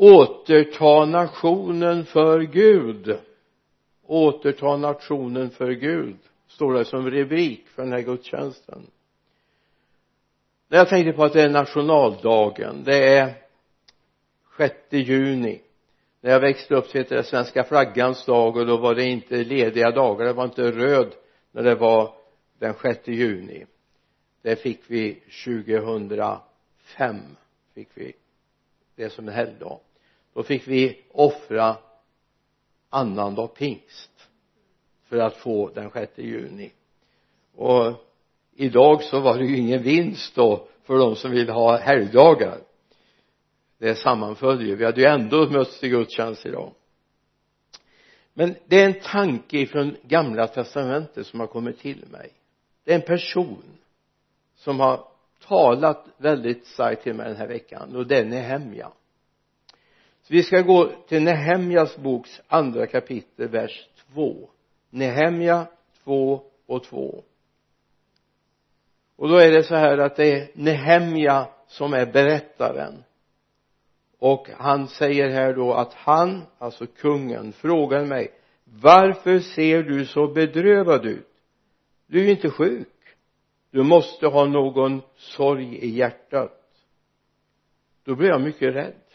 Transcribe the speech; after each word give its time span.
återta 0.00 1.04
nationen 1.04 2.04
för 2.04 2.40
Gud. 2.40 3.18
Återta 4.06 4.76
nationen 4.76 5.50
för 5.50 5.70
Gud 5.70 6.16
står 6.48 6.74
det 6.74 6.84
som 6.84 7.10
rubrik 7.10 7.68
för 7.68 7.82
den 7.82 7.92
här 7.92 8.00
gudstjänsten. 8.00 8.86
När 10.68 10.78
jag 10.78 10.88
tänkte 10.88 11.12
på 11.12 11.24
att 11.24 11.32
det 11.32 11.42
är 11.42 11.48
nationaldagen 11.48 12.84
det 12.84 13.16
är 13.16 13.34
6 14.56 14.74
juni. 14.90 15.60
När 16.20 16.30
jag 16.30 16.40
växte 16.40 16.74
upp 16.74 16.86
så 16.86 16.98
hette 16.98 17.14
det 17.14 17.24
svenska 17.24 17.64
flaggans 17.64 18.24
dag 18.24 18.56
och 18.56 18.66
då 18.66 18.76
var 18.76 18.94
det 18.94 19.04
inte 19.04 19.44
lediga 19.44 19.90
dagar 19.90 20.26
det 20.26 20.32
var 20.32 20.44
inte 20.44 20.70
röd 20.70 21.12
när 21.52 21.62
det 21.62 21.74
var 21.74 22.14
den 22.58 22.74
6 22.82 23.08
juni. 23.08 23.66
Det 24.42 24.56
fick 24.56 24.80
vi 24.86 25.22
2005 25.44 27.16
fick 27.74 27.88
vi 27.94 28.12
det 28.96 29.10
som 29.10 29.28
en 29.28 29.34
helgdag 29.34 29.78
då 30.34 30.42
fick 30.42 30.68
vi 30.68 31.00
offra 31.12 31.76
annandag 32.90 33.46
pingst 33.46 34.28
för 35.04 35.18
att 35.18 35.36
få 35.36 35.70
den 35.74 35.90
6 35.90 36.18
juni. 36.18 36.72
Och 37.54 37.92
idag 38.54 39.02
så 39.02 39.20
var 39.20 39.38
det 39.38 39.44
ju 39.44 39.56
ingen 39.56 39.82
vinst 39.82 40.34
då 40.34 40.68
för 40.82 40.98
de 40.98 41.16
som 41.16 41.30
vill 41.30 41.48
ha 41.48 41.76
helgdagar. 41.76 42.58
Det 43.78 43.94
sammanföll 43.94 44.66
ju. 44.66 44.76
Vi 44.76 44.84
hade 44.84 45.00
ju 45.00 45.06
ändå 45.06 45.50
mötts 45.50 45.80
till 45.80 45.88
gudstjänst 45.88 46.46
idag. 46.46 46.72
Men 48.34 48.54
det 48.66 48.80
är 48.80 48.86
en 48.86 49.00
tanke 49.00 49.66
från 49.66 49.96
gamla 50.02 50.46
testamentet 50.46 51.26
som 51.26 51.40
har 51.40 51.46
kommit 51.46 51.78
till 51.78 52.04
mig. 52.10 52.32
Det 52.84 52.92
är 52.92 52.94
en 52.94 53.06
person 53.06 53.62
som 54.56 54.80
har 54.80 55.04
talat 55.46 56.06
väldigt 56.16 56.66
starkt 56.66 57.02
till 57.02 57.14
mig 57.14 57.26
den 57.26 57.36
här 57.36 57.48
veckan 57.48 57.96
och 57.96 58.06
det 58.06 58.18
är 58.18 58.24
Nehemja 58.24 58.90
vi 60.30 60.42
ska 60.42 60.60
gå 60.60 60.92
till 61.08 61.22
Nehemjas 61.22 61.96
boks 61.96 62.40
andra 62.48 62.86
kapitel 62.86 63.48
vers 63.48 63.88
2 64.14 64.48
Nehemja 64.90 65.66
2 66.04 66.42
och 66.66 66.84
2 66.84 67.24
och 69.16 69.28
då 69.28 69.36
är 69.36 69.50
det 69.50 69.62
så 69.62 69.74
här 69.74 69.98
att 69.98 70.16
det 70.16 70.32
är 70.32 70.50
Nehemja 70.54 71.48
som 71.66 71.92
är 71.92 72.06
berättaren. 72.06 73.04
Och 74.18 74.48
han 74.58 74.88
säger 74.88 75.30
här 75.30 75.54
då 75.54 75.74
att 75.74 75.94
han, 75.94 76.42
alltså 76.58 76.86
kungen, 76.86 77.52
frågar 77.52 78.04
mig 78.04 78.32
varför 78.64 79.38
ser 79.38 79.82
du 79.82 80.06
så 80.06 80.26
bedrövad 80.26 81.06
ut? 81.06 81.28
Du 82.06 82.20
är 82.20 82.24
ju 82.24 82.30
inte 82.30 82.50
sjuk. 82.50 82.88
Du 83.70 83.82
måste 83.82 84.26
ha 84.26 84.46
någon 84.46 85.02
sorg 85.16 85.76
i 85.76 85.88
hjärtat. 85.88 86.60
Då 88.04 88.14
blev 88.14 88.30
jag 88.30 88.40
mycket 88.40 88.74
rädd 88.74 89.09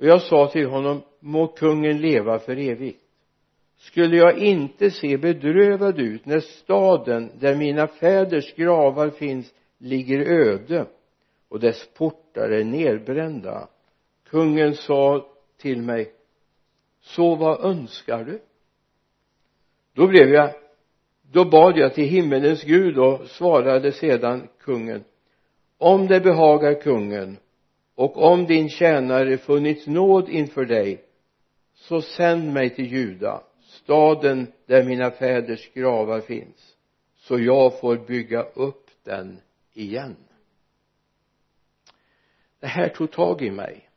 och 0.00 0.06
jag 0.06 0.22
sa 0.22 0.46
till 0.46 0.66
honom 0.66 1.02
må 1.20 1.46
kungen 1.46 2.00
leva 2.00 2.38
för 2.38 2.56
evigt. 2.56 3.00
Skulle 3.76 4.16
jag 4.16 4.38
inte 4.38 4.90
se 4.90 5.16
bedrövad 5.16 5.98
ut 5.98 6.26
när 6.26 6.40
staden 6.40 7.30
där 7.40 7.56
mina 7.56 7.86
fäders 7.86 8.54
gravar 8.54 9.10
finns 9.10 9.54
ligger 9.78 10.20
öde 10.20 10.86
och 11.48 11.60
dess 11.60 11.88
portar 11.94 12.50
är 12.50 12.64
nedbrända? 12.64 13.68
Kungen 14.30 14.74
sa 14.74 15.26
till 15.58 15.82
mig 15.82 16.12
så 17.00 17.34
vad 17.34 17.64
önskar 17.64 18.24
du? 18.24 18.40
Då 19.94 20.06
blev 20.06 20.28
jag 20.28 20.50
då 21.32 21.44
bad 21.44 21.78
jag 21.78 21.94
till 21.94 22.08
himmelens 22.08 22.64
gud 22.64 22.98
och 22.98 23.26
svarade 23.26 23.92
sedan 23.92 24.48
kungen 24.60 25.04
om 25.78 26.06
det 26.06 26.20
behagar 26.20 26.80
kungen 26.80 27.36
och 27.94 28.32
om 28.32 28.46
din 28.46 28.68
tjänare 28.68 29.38
funnit 29.38 29.86
nåd 29.86 30.28
inför 30.28 30.64
dig 30.64 31.04
så 31.74 32.02
sänd 32.02 32.52
mig 32.52 32.70
till 32.74 32.92
Juda 32.92 33.42
staden 33.70 34.52
där 34.66 34.84
mina 34.84 35.10
fäders 35.10 35.72
gravar 35.72 36.20
finns 36.20 36.76
så 37.16 37.38
jag 37.38 37.80
får 37.80 37.96
bygga 37.96 38.42
upp 38.42 38.90
den 39.02 39.40
igen. 39.72 40.16
Det 42.60 42.66
här 42.66 42.88
tog 42.88 43.10
tag 43.10 43.42
i 43.42 43.50
mig. 43.50 43.90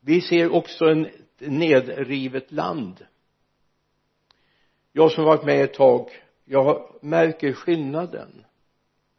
Vi 0.00 0.20
ser 0.20 0.52
också 0.52 0.84
en 0.84 1.08
nedrivet 1.38 2.52
land. 2.52 3.06
Jag 4.92 5.12
som 5.12 5.24
varit 5.24 5.44
med 5.44 5.64
ett 5.64 5.74
tag 5.74 6.10
jag 6.44 6.98
märker 7.02 7.52
skillnaden 7.52 8.44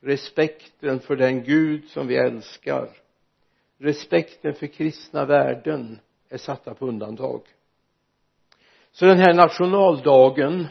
respekten 0.01 0.99
för 0.99 1.15
den 1.15 1.43
Gud 1.43 1.89
som 1.89 2.07
vi 2.07 2.15
älskar. 2.15 2.89
Respekten 3.77 4.53
för 4.53 4.67
kristna 4.67 5.25
värden 5.25 5.99
är 6.29 6.37
satta 6.37 6.73
på 6.73 6.87
undantag. 6.87 7.41
Så 8.91 9.05
den 9.05 9.17
här 9.17 9.33
nationaldagen 9.33 10.67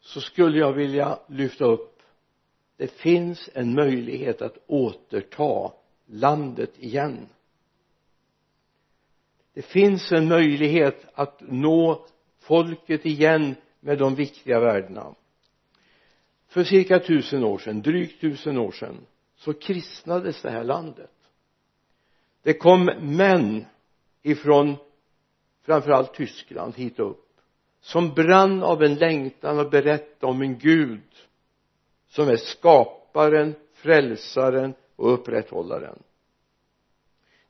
så 0.00 0.20
skulle 0.20 0.58
jag 0.58 0.72
vilja 0.72 1.18
lyfta 1.28 1.64
upp 1.64 1.90
det 2.80 2.90
finns 2.90 3.50
en 3.54 3.74
möjlighet 3.74 4.42
att 4.42 4.58
återta 4.66 5.72
landet 6.06 6.70
igen. 6.78 7.28
Det 9.54 9.62
finns 9.62 10.12
en 10.12 10.28
möjlighet 10.28 11.06
att 11.14 11.40
nå 11.40 12.06
folket 12.38 13.06
igen 13.06 13.54
med 13.80 13.98
de 13.98 14.14
viktiga 14.14 14.60
värdena 14.60 15.14
för 16.50 16.64
cirka 16.64 16.98
tusen 16.98 17.44
år 17.44 17.58
sedan, 17.58 17.82
drygt 17.82 18.20
tusen 18.20 18.58
år 18.58 18.72
sedan 18.72 19.06
så 19.36 19.52
kristnades 19.52 20.42
det 20.42 20.50
här 20.50 20.64
landet. 20.64 21.10
Det 22.42 22.52
kom 22.52 22.90
män 23.00 23.64
ifrån 24.22 24.76
framförallt 25.62 26.14
Tyskland 26.14 26.76
hit 26.76 26.98
upp 26.98 27.26
som 27.80 28.14
brann 28.14 28.62
av 28.62 28.82
en 28.82 28.94
längtan 28.94 29.58
att 29.58 29.70
berätta 29.70 30.26
om 30.26 30.42
en 30.42 30.58
Gud 30.58 31.08
som 32.08 32.28
är 32.28 32.36
skaparen, 32.36 33.54
frälsaren 33.72 34.74
och 34.96 35.12
upprätthållaren. 35.12 35.98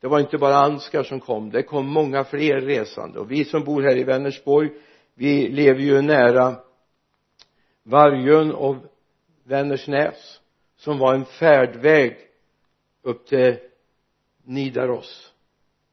Det 0.01 0.09
var 0.09 0.21
inte 0.21 0.39
bara 0.39 0.57
Ansgar 0.57 1.03
som 1.03 1.21
kom 1.21 1.51
det 1.51 1.63
kom 1.63 1.87
många 1.87 2.25
fler 2.25 2.61
resande. 2.61 3.19
Och 3.19 3.31
vi 3.31 3.45
som 3.45 3.65
bor 3.65 3.83
här 3.83 3.97
i 3.97 4.05
Vänersborg 4.05 4.71
vi 5.15 5.49
lever 5.49 5.81
ju 5.81 6.03
nära 6.03 6.57
Vargön 7.83 8.53
och 8.53 8.77
Vänersnäs 9.45 10.41
som 10.77 10.99
var 10.99 11.15
en 11.15 11.25
färdväg 11.25 12.17
upp 13.03 13.27
till 13.27 13.59
Nidaros 14.45 15.33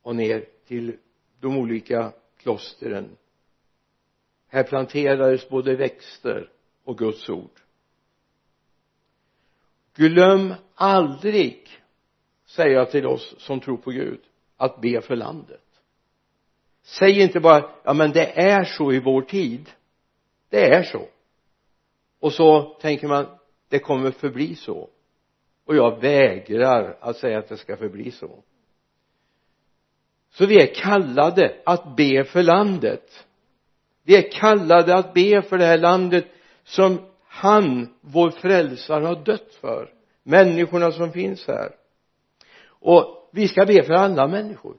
och 0.02 0.16
ner 0.16 0.46
till 0.68 0.98
de 1.40 1.58
olika 1.58 2.14
klostren. 2.38 3.18
Här 4.48 4.64
planterades 4.64 5.50
både 5.50 5.76
växter 5.76 6.50
och 6.84 6.98
Guds 6.98 7.30
ord. 7.30 7.60
Glöm 9.96 10.54
aldrig 10.76 11.68
säger 12.46 12.76
jag 12.76 12.92
till 12.92 13.08
oss 13.08 13.36
som 13.38 13.60
tror 13.60 13.78
på 13.78 13.92
Gud 13.92 14.22
att 14.58 14.82
be 14.82 15.02
för 15.02 15.16
landet. 15.16 15.64
Säg 16.82 17.22
inte 17.22 17.40
bara 17.40 17.70
ja 17.84 17.94
men 17.94 18.12
det 18.12 18.40
är 18.40 18.64
så 18.64 18.92
i 18.92 19.00
vår 19.00 19.22
tid. 19.22 19.70
Det 20.50 20.66
är 20.66 20.84
så 20.84 21.08
och 22.28 22.34
så 22.34 22.62
tänker 22.82 23.08
man 23.08 23.26
det 23.70 23.80
kommer 23.80 24.12
förbli 24.12 24.56
så. 24.56 24.90
Och 25.66 25.76
jag 25.76 26.02
vägrar 26.02 26.98
att 27.02 27.18
säga 27.18 27.40
att 27.40 27.50
det 27.50 27.58
ska 27.58 27.78
förbli 27.78 28.12
så. 28.12 28.44
Så 30.32 30.46
vi 30.46 30.62
är 30.62 30.74
kallade 30.76 31.56
att 31.66 31.96
be 31.96 32.24
för 32.24 32.44
landet. 32.44 33.26
Vi 34.04 34.16
är 34.16 34.32
kallade 34.32 34.96
att 34.96 35.14
be 35.14 35.42
för 35.42 35.58
det 35.58 35.66
här 35.66 35.78
landet 35.78 36.26
som 36.64 37.00
han, 37.28 37.94
vår 38.02 38.30
frälsare, 38.30 39.06
har 39.06 39.24
dött 39.26 39.54
för. 39.62 39.90
Människorna 40.24 40.92
som 40.92 41.12
finns 41.12 41.48
här. 41.48 41.72
Och 42.68 43.30
vi 43.34 43.48
ska 43.48 43.66
be 43.66 43.84
för 43.84 43.94
alla 43.94 44.28
människor. 44.28 44.78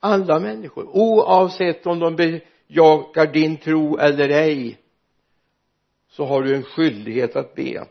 Alla 0.00 0.38
människor. 0.38 0.88
Oavsett 0.88 1.86
om 1.86 1.98
de 1.98 2.16
bejakar 2.16 3.32
din 3.32 3.56
tro 3.56 3.98
eller 3.98 4.28
ej 4.28 4.78
så 6.16 6.24
har 6.24 6.42
du 6.42 6.54
en 6.54 6.62
skyldighet 6.62 7.36
att 7.36 7.54
be. 7.54 7.86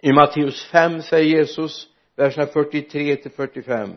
I 0.00 0.12
Matteus 0.12 0.64
5 0.64 1.02
säger 1.02 1.38
Jesus 1.38 1.88
verserna 2.16 2.46
43 2.46 3.16
till 3.16 3.30
45 3.30 3.90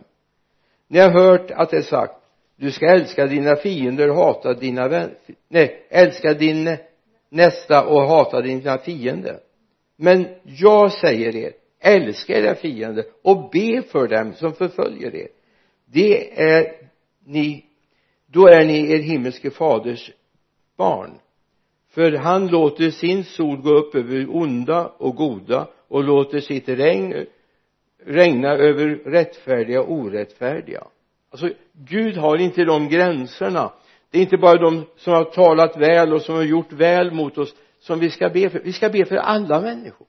ni 0.88 1.00
har 1.00 1.10
hört 1.10 1.52
att 1.52 1.70
det 1.70 1.78
är 1.78 1.82
sagt 1.82 2.14
du 2.56 2.72
ska 2.72 2.86
älska 2.86 3.26
dina 3.26 3.56
fiender 3.56 4.10
och 4.10 4.16
hata 4.16 4.54
dina 4.54 4.88
vänner 4.88 5.18
nej 5.48 5.88
älska 5.90 6.34
din 6.34 6.78
nästa 7.30 7.86
och 7.86 8.02
hata 8.02 8.42
dina 8.42 8.78
fiender. 8.78 9.40
Men 9.96 10.28
jag 10.44 10.92
säger 10.92 11.36
er 11.36 11.54
älska 11.80 12.38
era 12.38 12.56
fiender 12.56 13.06
och 13.22 13.50
be 13.50 13.82
för 13.82 14.08
dem 14.08 14.34
som 14.34 14.54
förföljer 14.54 15.16
er. 15.16 15.28
Det 15.86 16.42
är 16.42 16.90
ni 17.26 17.66
då 18.26 18.48
är 18.48 18.66
ni 18.66 18.92
er 18.92 19.00
himmelske 19.00 19.52
faders 19.52 20.12
barn 20.78 21.20
för 21.98 22.12
han 22.12 22.48
låter 22.48 22.90
sin 22.90 23.24
sol 23.24 23.58
gå 23.58 23.70
upp 23.70 23.96
över 23.96 24.28
onda 24.30 24.92
och 24.98 25.16
goda 25.16 25.68
och 25.88 26.04
låter 26.04 26.40
sitt 26.40 26.70
regn 26.70 27.26
regna 28.06 28.50
över 28.50 28.86
rättfärdiga 29.06 29.82
och 29.82 29.92
orättfärdiga. 29.92 30.84
Alltså 31.32 31.50
Gud 31.74 32.18
har 32.18 32.38
inte 32.38 32.64
de 32.64 32.90
gränserna. 32.90 33.74
Det 34.12 34.18
är 34.18 34.22
inte 34.22 34.38
bara 34.38 34.62
de 34.62 34.86
som 34.98 35.14
har 35.14 35.24
talat 35.24 35.78
väl 35.78 36.14
och 36.14 36.22
som 36.22 36.36
har 36.36 36.44
gjort 36.44 36.72
väl 36.72 37.12
mot 37.12 37.38
oss 37.38 37.56
som 37.80 38.00
vi 38.00 38.10
ska 38.10 38.30
be 38.30 38.50
för. 38.50 38.60
Vi 38.60 38.74
ska 38.74 38.90
be 38.90 39.06
för 39.06 39.16
alla 39.16 39.62
människor. 39.62 40.08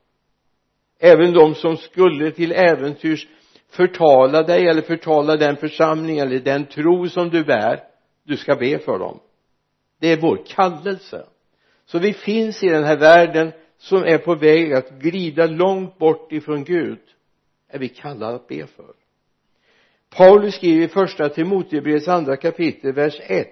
Även 1.01 1.33
de 1.33 1.55
som 1.55 1.77
skulle 1.77 2.31
till 2.31 2.53
äventyrs 2.53 3.29
förtala 3.71 4.43
dig 4.43 4.69
eller 4.69 4.83
förtala 4.83 5.37
den 5.37 5.57
församling 5.57 6.19
eller 6.19 6.41
den 6.41 6.67
tro 6.67 7.09
som 7.09 7.31
du 7.31 7.45
bär 7.45 7.81
du 8.25 8.37
ska 8.37 8.57
be 8.57 8.79
för 8.79 8.99
dem. 8.99 9.21
Det 10.01 10.13
är 10.13 10.21
vår 10.21 10.41
kallelse 10.47 11.27
så 11.91 11.99
vi 11.99 12.13
finns 12.13 12.63
i 12.63 12.69
den 12.69 12.85
här 12.85 12.97
världen 12.97 13.53
som 13.79 14.03
är 14.03 14.19
på 14.19 14.35
väg 14.35 14.73
att 14.73 14.91
glida 14.91 15.47
långt 15.47 15.99
bort 15.99 16.33
ifrån 16.33 16.65
Gud 16.65 16.99
är 17.69 17.79
vi 17.79 17.89
kallade 17.89 18.35
att 18.35 18.49
be 18.49 18.67
för. 18.67 18.93
Paulus 20.11 20.55
skriver 20.55 20.85
i 20.85 20.89
första 20.89 21.29
Timotebrevets 21.29 22.09
andra 22.09 22.37
kapitel 22.37 22.93
vers 22.93 23.21
1 23.21 23.49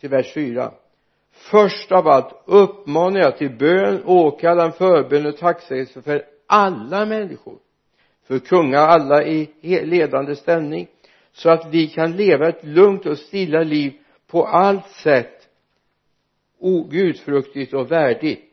till 0.00 0.10
vers 0.10 0.34
4 0.34 0.72
först 1.32 1.92
av 1.92 2.08
allt 2.08 2.42
uppmanar 2.44 3.20
jag 3.20 3.38
till 3.38 3.56
bön, 3.56 4.02
åkallan, 4.04 4.72
förbön 4.72 5.26
och 5.26 5.36
tacksägelse 5.36 6.02
för 6.02 6.24
alla 6.46 7.06
människor 7.06 7.58
för 8.28 8.38
kungar 8.38 8.86
alla 8.88 9.24
i 9.24 9.50
ledande 9.62 10.36
ställning 10.36 10.88
så 11.32 11.50
att 11.50 11.68
vi 11.70 11.86
kan 11.86 12.16
leva 12.16 12.48
ett 12.48 12.64
lugnt 12.64 13.06
och 13.06 13.18
stilla 13.18 13.62
liv 13.62 13.92
på 14.26 14.46
allt 14.46 14.88
sätt 14.88 15.35
gudfruktigt 16.90 17.74
och 17.74 17.92
värdigt. 17.92 18.52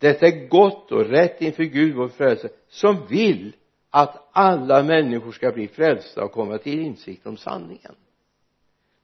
Detta 0.00 0.26
är 0.26 0.48
gott 0.48 0.92
och 0.92 1.06
rätt 1.06 1.42
inför 1.42 1.62
Gud 1.62 1.94
vår 1.94 2.08
frälsare 2.08 2.52
som 2.68 3.06
vill 3.06 3.52
att 3.90 4.28
alla 4.32 4.82
människor 4.82 5.32
ska 5.32 5.52
bli 5.52 5.68
frälsta 5.68 6.24
och 6.24 6.32
komma 6.32 6.58
till 6.58 6.80
insikt 6.80 7.26
om 7.26 7.36
sanningen. 7.36 7.94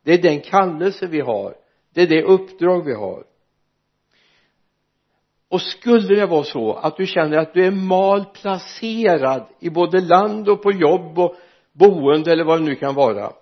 Det 0.03 0.13
är 0.13 0.23
den 0.23 0.41
kallelse 0.41 1.07
vi 1.07 1.21
har. 1.21 1.55
Det 1.95 2.03
är 2.03 2.07
det 2.07 2.23
uppdrag 2.23 2.85
vi 2.85 2.95
har. 2.95 3.25
Och 5.49 5.63
skulle 5.63 6.15
det 6.15 6.27
vara 6.27 6.45
så 6.45 6.73
att 6.73 6.97
du 6.97 7.07
känner 7.07 7.39
att 7.39 7.55
du 7.55 7.67
är 7.67 7.71
malplacerad 7.71 9.47
i 9.61 9.71
både 9.71 10.01
land 10.01 10.49
och 10.49 10.63
på 10.63 10.73
jobb 10.73 11.19
och 11.19 11.37
boende 11.73 12.33
eller 12.33 12.45
vad 12.45 12.61
det 12.61 12.65
nu 12.65 12.75
kan 12.75 12.95
vara 12.95 13.33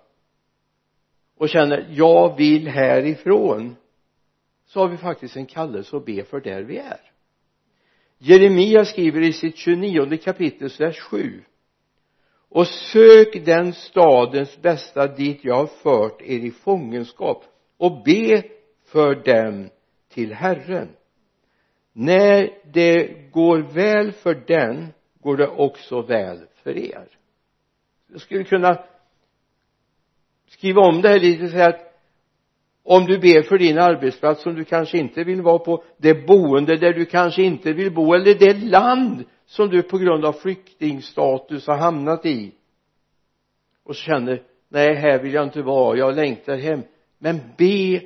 och 1.37 1.49
känner 1.49 1.87
jag 1.89 2.37
vill 2.37 2.67
härifrån 2.67 3.75
så 4.67 4.79
har 4.79 4.87
vi 4.87 4.97
faktiskt 4.97 5.35
en 5.35 5.45
kallelse 5.45 5.97
att 5.97 6.05
be 6.05 6.23
för 6.23 6.39
där 6.39 6.63
vi 6.63 6.77
är. 6.77 6.99
Jeremia 8.17 8.85
skriver 8.85 9.21
i 9.21 9.33
sitt 9.33 9.57
29 9.57 10.17
kapitel 10.17 10.69
vers 10.79 10.99
7 10.99 11.43
och 12.49 12.67
sök 12.67 13.45
den 13.45 13.73
stadens 13.73 14.61
bästa 14.61 15.07
dit 15.07 15.39
jag 15.43 15.55
har 15.55 15.67
fört 15.67 16.21
er 16.21 16.39
i 16.39 16.51
fångenskap 16.51 17.43
och 17.77 18.03
be 18.03 18.43
för 18.85 19.15
dem 19.15 19.69
till 20.09 20.33
Herren. 20.33 20.89
När 21.93 22.49
det 22.73 23.31
går 23.31 23.57
väl 23.57 24.11
för 24.11 24.43
den 24.47 24.87
går 25.21 25.37
det 25.37 25.47
också 25.47 26.01
väl 26.01 26.45
för 26.63 26.77
er. 26.77 27.07
Jag 28.07 28.21
skulle 28.21 28.43
kunna 28.43 28.83
skriva 30.47 30.81
om 30.81 31.01
det 31.01 31.09
här 31.09 31.19
lite 31.19 31.43
och 31.43 31.49
säga 31.49 31.67
att 31.67 31.86
om 32.89 33.05
du 33.05 33.17
ber 33.17 33.41
för 33.41 33.57
din 33.57 33.79
arbetsplats 33.79 34.43
som 34.43 34.55
du 34.55 34.65
kanske 34.65 34.97
inte 34.97 35.23
vill 35.23 35.41
vara 35.41 35.59
på 35.59 35.83
det 35.97 36.27
boende 36.27 36.77
där 36.77 36.93
du 36.93 37.05
kanske 37.05 37.43
inte 37.43 37.73
vill 37.73 37.93
bo 37.93 38.13
eller 38.13 38.33
det 38.33 38.53
land 38.53 39.23
som 39.45 39.69
du 39.69 39.83
på 39.83 39.97
grund 39.97 40.25
av 40.25 40.33
flyktingstatus 40.33 41.67
har 41.67 41.77
hamnat 41.77 42.25
i 42.25 42.51
och 43.83 43.95
känner 43.95 44.41
nej 44.69 44.95
här 44.95 45.19
vill 45.19 45.33
jag 45.33 45.43
inte 45.43 45.61
vara 45.61 45.97
jag 45.97 46.15
längtar 46.15 46.57
hem. 46.57 46.81
Men 47.19 47.39
be 47.57 48.01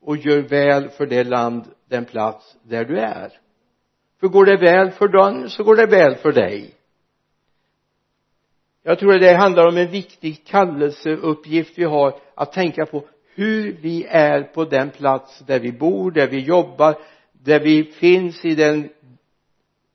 och 0.00 0.16
gör 0.16 0.42
väl 0.42 0.88
för 0.88 1.06
det 1.06 1.24
land 1.24 1.64
den 1.88 2.04
plats 2.04 2.56
där 2.62 2.84
du 2.84 2.98
är. 2.98 3.32
För 4.20 4.28
går 4.28 4.44
det 4.44 4.56
väl 4.56 4.90
för 4.90 5.08
dem 5.08 5.48
så 5.48 5.64
går 5.64 5.76
det 5.76 5.86
väl 5.86 6.14
för 6.14 6.32
dig. 6.32 6.74
Jag 8.82 8.98
tror 8.98 9.14
att 9.14 9.20
det 9.20 9.32
handlar 9.32 9.68
om 9.68 9.76
en 9.76 9.90
viktig 9.90 10.44
kallelseuppgift 10.46 11.78
vi 11.78 11.84
har 11.84 12.20
att 12.34 12.52
tänka 12.52 12.86
på 12.86 13.04
hur 13.34 13.72
vi 13.72 14.04
är 14.04 14.42
på 14.42 14.64
den 14.64 14.90
plats 14.90 15.38
där 15.38 15.60
vi 15.60 15.72
bor, 15.72 16.10
där 16.10 16.28
vi 16.28 16.40
jobbar, 16.40 16.98
där 17.32 17.60
vi 17.60 17.84
finns 17.84 18.44
i 18.44 18.54
den 18.54 18.90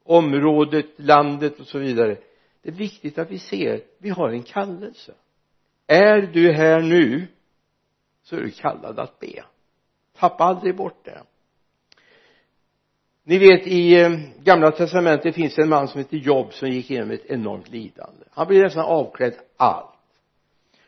området, 0.04 0.86
landet 0.95 1.60
och 1.60 1.68
så 1.68 1.80
vidare. 1.80 2.18
Det 2.62 2.69
är 2.69 2.74
viktigt 2.74 3.18
att 3.18 3.31
vi 3.31 3.39
ser 3.39 3.81
vi 3.98 4.10
har 4.10 4.30
en 4.30 4.44
kallelse. 4.44 5.13
Är 5.88 6.22
du 6.22 6.51
här 6.51 6.81
nu 6.81 7.28
så 8.24 8.36
är 8.36 8.42
du 8.42 8.51
kallad 8.51 9.00
att 9.00 9.19
be. 9.19 9.44
Tappa 10.18 10.44
aldrig 10.44 10.75
bort 10.75 11.06
det. 11.06 11.24
Ni 13.24 13.38
vet 13.38 13.68
i 13.68 14.01
eh, 14.01 14.12
gamla 14.44 14.72
testamentet 14.72 15.36
finns 15.36 15.56
det 15.56 15.62
en 15.62 15.69
man 15.69 15.88
som 15.88 16.00
heter 16.00 16.18
Job 16.18 16.54
som 16.54 16.69
gick 16.69 16.92
igenom 16.92 17.12
ett 17.12 17.25
enormt 17.25 17.69
lidande. 17.69 18.25
Han 18.31 18.48
blev 18.48 18.63
nästan 18.63 18.86
avklädd 18.86 19.33
allt. 19.57 19.94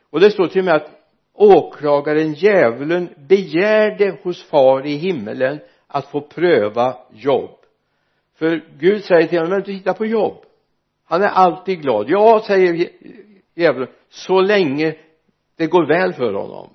Och 0.09 0.19
det 0.19 0.31
står 0.31 0.47
till 0.47 0.59
och 0.59 0.65
med 0.65 0.75
att 0.75 0.98
åklagaren 1.39 2.33
djävulen 2.33 3.09
begärde 3.27 4.17
hos 4.23 4.43
far 4.43 4.85
i 4.85 4.95
himmelen 4.95 5.59
att 5.87 6.05
få 6.05 6.21
pröva 6.21 6.97
jobb 7.13 7.59
för 8.35 8.65
Gud 8.79 9.03
säger 9.03 9.27
till 9.27 9.37
honom, 9.37 9.51
men 9.51 9.61
du 9.61 9.71
hittar 9.71 9.93
på 9.93 10.05
jobb 10.05 10.45
han 11.09 11.23
är 11.23 11.27
alltid 11.27 11.81
glad. 11.81 12.09
Ja 12.09 12.43
säger 12.47 12.89
djävulen 13.55 13.87
så 14.09 14.41
länge 14.41 14.95
det 15.55 15.67
går 15.67 15.87
väl 15.87 16.13
för 16.13 16.33
honom. 16.33 16.69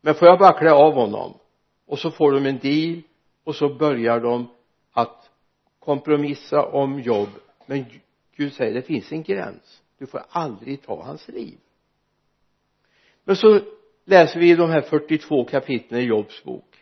Men 0.00 0.14
får 0.14 0.28
jag 0.28 0.38
bara 0.38 0.58
klä 0.58 0.72
av 0.72 0.94
honom? 0.94 1.38
Och 1.86 1.98
så 1.98 2.10
får 2.10 2.32
de 2.32 2.46
en 2.46 2.58
deal 2.58 3.02
och 3.44 3.54
så 3.54 3.74
börjar 3.74 4.20
de 4.20 4.48
att 4.92 5.30
kompromissa 5.78 6.66
om 6.66 7.00
jobb 7.00 7.28
men 7.66 7.84
Gud 8.36 8.52
säger 8.52 8.74
det 8.74 8.82
finns 8.82 9.12
en 9.12 9.22
gräns. 9.22 9.82
Du 9.98 10.06
får 10.06 10.22
aldrig 10.28 10.82
ta 10.82 11.02
hans 11.02 11.28
liv. 11.28 11.58
Men 13.24 13.36
så 13.36 13.60
läser 14.06 14.40
vi 14.40 14.54
de 14.54 14.70
här 14.70 14.80
42 14.80 15.44
kapitlen 15.44 16.00
i 16.00 16.04
Jobs 16.04 16.44
bok. 16.44 16.76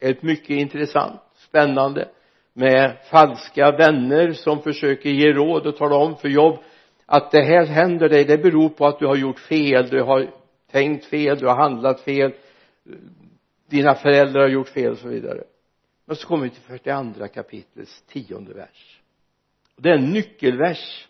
Ett 0.00 0.22
mycket 0.22 0.50
intressant 0.50 1.20
spännande 1.36 2.08
med 2.52 2.96
falska 3.10 3.70
vänner 3.70 4.32
som 4.32 4.62
försöker 4.62 5.10
ge 5.10 5.32
råd 5.32 5.66
och 5.66 5.76
tala 5.76 5.96
om 5.96 6.16
för 6.16 6.28
Jobb 6.28 6.58
att 7.06 7.30
det 7.30 7.42
här 7.42 7.66
händer 7.66 8.08
dig 8.08 8.24
det 8.24 8.38
beror 8.38 8.68
på 8.68 8.86
att 8.86 8.98
du 8.98 9.06
har 9.06 9.16
gjort 9.16 9.38
fel 9.38 9.88
du 9.88 10.02
har 10.02 10.30
tänkt 10.70 11.04
fel 11.04 11.38
du 11.38 11.46
har 11.46 11.56
handlat 11.56 12.00
fel 12.00 12.32
dina 13.70 13.94
föräldrar 13.94 14.40
har 14.40 14.48
gjort 14.48 14.68
fel 14.68 14.92
och 14.92 14.98
så 14.98 15.08
vidare. 15.08 15.44
Men 16.04 16.16
så 16.16 16.26
kommer 16.26 16.44
vi 16.44 16.50
till 16.50 16.62
42 16.62 17.28
kapitlets 17.28 18.02
tionde 18.02 18.54
vers. 18.54 19.00
Det 19.76 19.88
är 19.88 19.94
en 19.94 20.10
nyckelvers 20.10 21.08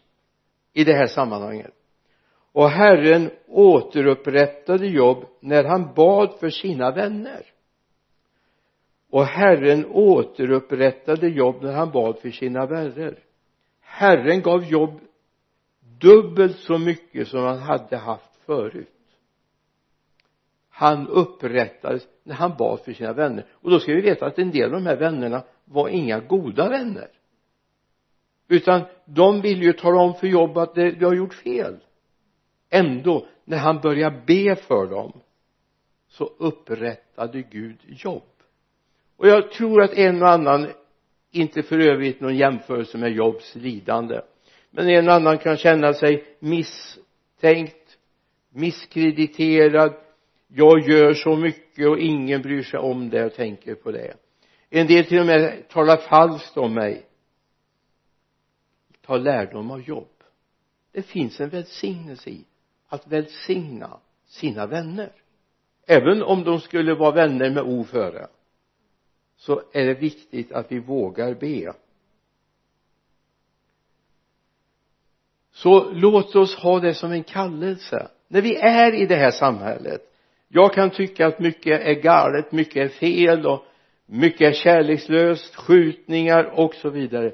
i 0.73 0.85
det 0.85 0.93
här 0.93 1.07
sammanhanget 1.07 1.75
och 2.52 2.71
Herren 2.71 3.30
återupprättade 3.47 4.87
Jobb 4.87 5.25
när 5.40 5.64
han 5.64 5.95
bad 5.95 6.35
för 6.40 6.50
sina 6.50 6.90
vänner. 6.90 7.47
Och 9.11 9.25
Herren 9.25 9.87
återupprättade 9.87 11.28
Jobb 11.28 11.62
när 11.62 11.73
han 11.73 11.90
bad 11.90 12.19
för 12.19 12.30
sina 12.30 12.66
vänner 12.66 13.19
Herren 13.90 14.42
gav 14.42 14.64
Jobb 14.64 15.00
dubbelt 16.00 16.57
så 16.57 16.78
mycket 16.78 17.28
som 17.28 17.40
han 17.40 17.59
hade 17.59 17.97
haft 17.97 18.37
förut. 18.47 18.88
Han 20.71 21.09
upprättades 21.09 22.09
när 22.23 22.35
han 22.35 22.57
bad 22.59 22.80
för 22.80 22.92
sina 22.92 23.12
vänner. 23.12 23.47
Och 23.52 23.71
då 23.71 23.80
ska 23.80 23.92
vi 23.92 24.00
veta 24.00 24.26
att 24.26 24.38
en 24.38 24.50
del 24.50 24.64
av 24.64 24.71
de 24.71 24.87
här 24.87 24.97
vännerna 24.97 25.45
var 25.64 25.88
inga 25.88 26.21
goda 26.21 26.69
vänner. 26.69 27.09
Utan 28.49 28.83
de 29.04 29.40
ville 29.40 29.64
ju 29.64 29.73
tala 29.73 30.00
om 30.00 30.14
för 30.14 30.26
Jobb 30.26 30.59
att 30.59 30.75
du 30.75 31.07
har 31.07 31.14
gjort 31.14 31.35
fel 31.35 31.76
ändå 32.71 33.27
när 33.45 33.59
han 33.59 33.81
började 33.81 34.23
be 34.27 34.57
för 34.57 34.87
dem 34.91 35.21
så 36.09 36.25
upprättade 36.25 37.43
Gud 37.43 37.79
Jobb 37.87 38.23
och 39.17 39.29
jag 39.29 39.50
tror 39.50 39.83
att 39.83 39.93
en 39.93 40.23
och 40.23 40.29
annan 40.29 40.69
inte 41.31 41.62
för 41.62 41.79
övrigt 41.79 42.21
någon 42.21 42.37
jämförelse 42.37 42.99
med 42.99 43.12
Jobs 43.12 43.55
lidande 43.55 44.21
men 44.71 44.89
en 44.89 45.09
och 45.09 45.15
annan 45.15 45.39
kan 45.39 45.57
känna 45.57 45.95
sig 45.95 46.37
misstänkt 46.39 47.99
misskrediterad. 48.53 49.95
Jag 50.49 50.89
gör 50.89 51.15
så 51.15 51.37
mycket 51.37 51.89
och 51.89 51.99
ingen 51.99 52.43
bryr 52.43 52.62
sig 52.62 52.81
om 52.81 53.11
det 53.11 53.25
och 53.25 53.35
tänker 53.35 53.75
på 53.75 53.93
det. 53.93 54.17
En 54.71 54.87
del 54.87 55.05
till 55.05 55.21
och 55.21 55.27
med 55.27 55.69
talar 55.69 55.97
falskt 55.97 56.57
om 56.57 56.75
mig. 56.75 57.07
Ta 59.03 59.17
lärdom 59.17 59.71
av 59.71 59.81
jobb 59.81 60.21
det 60.93 61.03
finns 61.03 61.41
en 61.41 61.49
välsignelse 61.49 62.31
i 62.31 62.45
att 62.90 63.06
välsigna 63.06 63.99
sina 64.26 64.66
vänner. 64.66 65.12
Även 65.87 66.23
om 66.23 66.44
de 66.44 66.61
skulle 66.61 66.94
vara 66.94 67.11
vänner 67.11 67.50
med 67.50 67.62
o 67.62 67.85
före 67.85 68.26
så 69.37 69.62
är 69.73 69.87
det 69.87 69.94
viktigt 69.94 70.52
att 70.52 70.73
vi 70.73 70.78
vågar 70.78 71.35
be. 71.35 71.73
Så 75.52 75.90
låt 75.90 76.37
oss 76.37 76.56
ha 76.56 76.80
det 76.80 76.94
som 76.94 77.12
en 77.12 77.25
kallelse. 77.25 78.09
När 78.28 78.42
vi 78.42 78.56
är 78.56 78.94
i 78.94 79.06
det 79.06 79.16
här 79.16 79.30
samhället 79.30 80.11
jag 80.52 80.75
kan 80.75 80.90
tycka 80.90 81.26
att 81.26 81.38
mycket 81.38 81.80
är 81.80 81.94
galet, 81.94 82.52
mycket 82.52 82.76
är 82.76 82.88
fel 82.88 83.47
och 83.47 83.64
mycket 84.06 84.49
är 84.49 84.52
kärlekslöst, 84.52 85.54
skjutningar 85.54 86.44
och 86.61 86.75
så 86.75 86.90
vidare. 86.90 87.32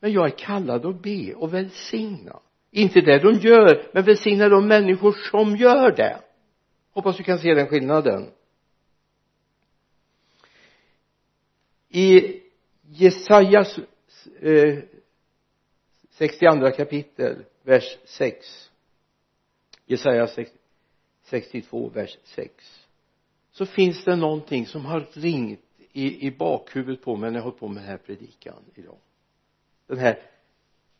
Men 0.00 0.12
jag 0.12 0.26
är 0.26 0.38
kallad 0.38 0.86
att 0.86 1.02
be 1.02 1.34
och 1.34 1.54
välsigna 1.54 2.40
inte 2.74 3.00
det 3.00 3.18
de 3.18 3.38
gör 3.38 3.88
men 3.92 4.04
välsigna 4.04 4.48
de 4.48 4.66
människor 4.68 5.12
som 5.30 5.56
gör 5.56 5.90
det. 5.96 6.20
Hoppas 6.92 7.16
du 7.16 7.22
kan 7.22 7.38
se 7.38 7.54
den 7.54 7.66
skillnaden. 7.66 8.30
I 11.88 12.40
Jesajas 12.82 13.78
eh, 14.40 14.78
62 16.10 16.70
kapitel 16.70 17.44
vers 17.62 17.98
6 18.04 18.70
Jesaja 19.86 20.28
62 21.22 21.88
vers 21.88 22.18
6 22.24 22.86
så 23.52 23.66
finns 23.66 24.04
det 24.04 24.16
någonting 24.16 24.66
som 24.66 24.84
har 24.84 25.06
ringt 25.12 25.60
i, 25.92 26.26
i 26.26 26.30
bakhuvudet 26.30 27.02
på 27.02 27.16
mig 27.16 27.30
när 27.30 27.38
jag 27.38 27.44
hållit 27.44 27.58
på 27.58 27.68
med 27.68 27.82
den 27.82 27.90
här 27.90 27.98
predikan 27.98 28.64
idag. 28.74 28.96
Den 29.86 29.98
här 29.98 30.18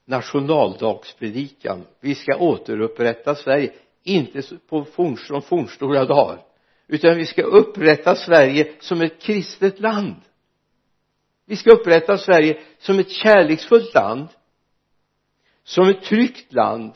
nationaldagspredikan. 0.05 1.87
Vi 2.01 2.15
ska 2.15 2.37
återupprätta 2.37 3.35
Sverige 3.35 3.73
inte 4.03 4.43
på 4.69 4.85
forn, 4.85 5.17
som 5.17 5.43
fornstora 5.43 6.05
dagar 6.05 6.45
utan 6.87 7.17
vi 7.17 7.27
ska 7.27 7.43
upprätta 7.43 8.17
Sverige 8.17 8.73
som 8.81 9.01
ett 9.01 9.23
kristet 9.23 9.81
land. 9.81 10.21
Vi 11.47 11.57
ska 11.57 11.71
upprätta 11.71 12.19
Sverige 12.19 12.61
som 12.79 12.99
ett 12.99 13.11
kärleksfullt 13.11 13.95
land 13.95 14.29
som 15.65 15.89
ett 15.89 16.03
tryggt 16.03 16.53
land 16.53 16.93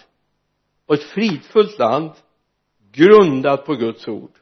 och 0.87 0.95
ett 0.95 1.03
fridfullt 1.03 1.79
land 1.79 2.11
grundat 2.93 3.67
på 3.67 3.75
Guds 3.75 4.09
ord. 4.09 4.33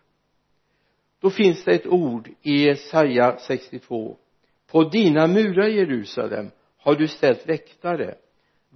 Då 1.20 1.30
finns 1.30 1.64
det 1.64 1.72
ett 1.72 1.86
ord 1.86 2.28
i 2.42 2.66
Jesaja 2.66 3.38
62 3.38 4.16
på 4.66 4.84
dina 4.84 5.26
murar 5.26 5.66
Jerusalem 5.66 6.50
har 6.78 6.94
du 6.94 7.08
ställt 7.08 7.48
väktare 7.48 8.14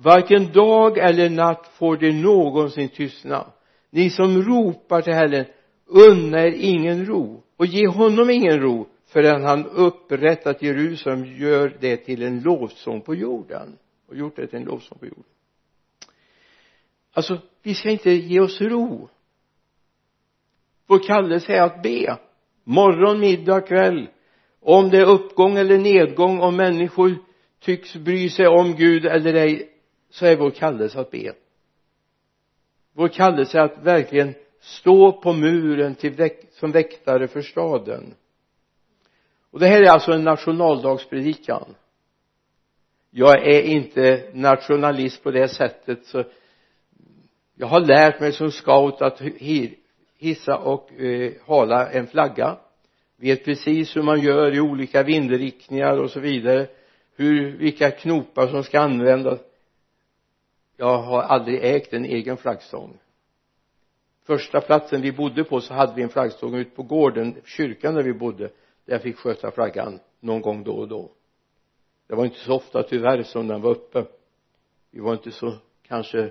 varken 0.02 0.52
dag 0.52 0.98
eller 0.98 1.30
natt 1.30 1.66
får 1.78 1.96
det 1.96 2.12
någonsin 2.12 2.88
tystna. 2.88 3.46
Ni 3.90 4.10
som 4.10 4.42
ropar 4.42 5.02
till 5.02 5.12
Herren 5.12 5.44
unna 5.86 6.40
er 6.42 6.52
ingen 6.52 7.06
ro 7.06 7.42
och 7.56 7.66
ge 7.66 7.88
honom 7.88 8.30
ingen 8.30 8.60
ro 8.60 8.86
förrän 9.06 9.44
han 9.44 9.66
upprättat 9.66 10.62
Jerusalem 10.62 11.24
gör 11.24 11.76
det 11.80 11.96
till 11.96 12.22
en 12.22 12.40
lovsång 12.40 13.00
på 13.00 13.14
jorden. 13.14 13.78
Och 14.08 14.16
gjort 14.16 14.36
det 14.36 14.46
till 14.46 14.58
en 14.58 14.64
lovsång 14.64 14.98
på 14.98 15.06
jorden. 15.06 15.24
Alltså 17.12 17.38
vi 17.62 17.74
ska 17.74 17.90
inte 17.90 18.10
ge 18.10 18.40
oss 18.40 18.60
ro. 18.60 19.08
Vår 20.86 21.06
kallelse 21.06 21.52
är 21.52 21.62
att 21.62 21.82
be. 21.82 22.18
Morgon, 22.64 23.20
middag, 23.20 23.60
kväll. 23.60 24.08
Om 24.60 24.90
det 24.90 24.98
är 24.98 25.06
uppgång 25.06 25.56
eller 25.56 25.78
nedgång 25.78 26.40
om 26.40 26.56
människor 26.56 27.14
tycks 27.60 27.94
bry 27.94 28.28
sig 28.28 28.46
om 28.46 28.76
Gud 28.76 29.06
eller 29.06 29.34
ej 29.34 29.77
så 30.10 30.26
är 30.26 30.36
vår 30.36 30.50
kallelse 30.50 31.00
att 31.00 31.10
be. 31.10 31.32
Vår 32.92 33.08
kallelse 33.08 33.58
är 33.58 33.62
att 33.62 33.78
verkligen 33.82 34.34
stå 34.60 35.12
på 35.12 35.32
muren 35.32 35.94
till 35.94 36.12
väk 36.12 36.40
som 36.52 36.72
väktare 36.72 37.28
för 37.28 37.42
staden. 37.42 38.14
Och 39.50 39.60
det 39.60 39.66
här 39.66 39.82
är 39.82 39.90
alltså 39.90 40.12
en 40.12 40.24
nationaldagspredikan. 40.24 41.74
Jag 43.10 43.46
är 43.46 43.62
inte 43.62 44.30
nationalist 44.34 45.22
på 45.22 45.30
det 45.30 45.48
sättet 45.48 46.06
så 46.06 46.24
jag 47.54 47.66
har 47.66 47.80
lärt 47.80 48.20
mig 48.20 48.32
som 48.32 48.50
scout 48.50 49.02
att 49.02 49.22
hissa 50.18 50.56
och 50.58 50.92
eh, 50.92 51.32
hala 51.46 51.90
en 51.90 52.06
flagga. 52.06 52.56
Vet 53.16 53.44
precis 53.44 53.96
hur 53.96 54.02
man 54.02 54.20
gör 54.20 54.54
i 54.54 54.60
olika 54.60 55.02
vindriktningar 55.02 55.96
och 55.96 56.10
så 56.10 56.20
vidare. 56.20 56.66
Hur, 57.16 57.56
vilka 57.58 57.90
knopar 57.90 58.46
som 58.46 58.64
ska 58.64 58.80
användas 58.80 59.40
jag 60.80 60.98
har 60.98 61.22
aldrig 61.22 61.64
ägt 61.64 61.92
en 61.92 62.04
egen 62.04 62.36
flaggstång. 62.36 62.98
Första 64.22 64.60
platsen 64.60 65.00
vi 65.00 65.12
bodde 65.12 65.44
på 65.44 65.60
så 65.60 65.74
hade 65.74 65.94
vi 65.94 66.02
en 66.02 66.08
flaggstång 66.08 66.54
ute 66.54 66.70
på 66.70 66.82
gården 66.82 67.40
kyrkan 67.44 67.94
där 67.94 68.02
vi 68.02 68.12
bodde 68.12 68.44
där 68.84 68.92
jag 68.92 69.02
fick 69.02 69.16
sköta 69.16 69.50
flaggan 69.50 70.00
någon 70.20 70.40
gång 70.40 70.64
då 70.64 70.72
och 70.72 70.88
då. 70.88 71.10
Det 72.06 72.14
var 72.14 72.24
inte 72.24 72.38
så 72.38 72.54
ofta 72.54 72.82
tyvärr 72.82 73.22
som 73.22 73.46
den 73.46 73.60
var 73.60 73.70
uppe. 73.70 74.04
Vi 74.90 75.00
var 75.00 75.12
inte 75.12 75.30
så 75.30 75.54
kanske 75.82 76.20
eh, 76.20 76.30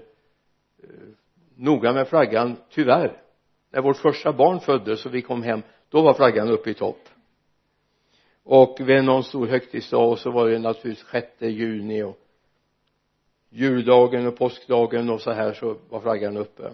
noga 1.55 1.93
med 1.93 2.07
flaggan 2.07 2.55
tyvärr. 2.69 3.21
När 3.69 3.81
vårt 3.81 3.97
första 3.97 4.33
barn 4.33 4.59
föddes 4.59 5.05
och 5.05 5.15
vi 5.15 5.21
kom 5.21 5.43
hem 5.43 5.61
då 5.89 6.01
var 6.01 6.13
flaggan 6.13 6.49
uppe 6.49 6.69
i 6.69 6.73
topp. 6.73 7.09
Och 8.43 8.77
vid 8.79 9.03
någon 9.03 9.23
stor 9.23 9.47
högtidsdag 9.47 10.11
och 10.11 10.19
så 10.19 10.31
var 10.31 10.49
det 10.49 10.59
naturligtvis 10.59 11.03
sjätte 11.03 11.47
juni 11.47 12.03
och 12.03 12.19
juldagen 13.49 14.27
och 14.27 14.37
påskdagen 14.37 15.09
och 15.09 15.21
så 15.21 15.31
här 15.31 15.53
så 15.53 15.77
var 15.89 16.01
flaggan 16.01 16.37
uppe. 16.37 16.71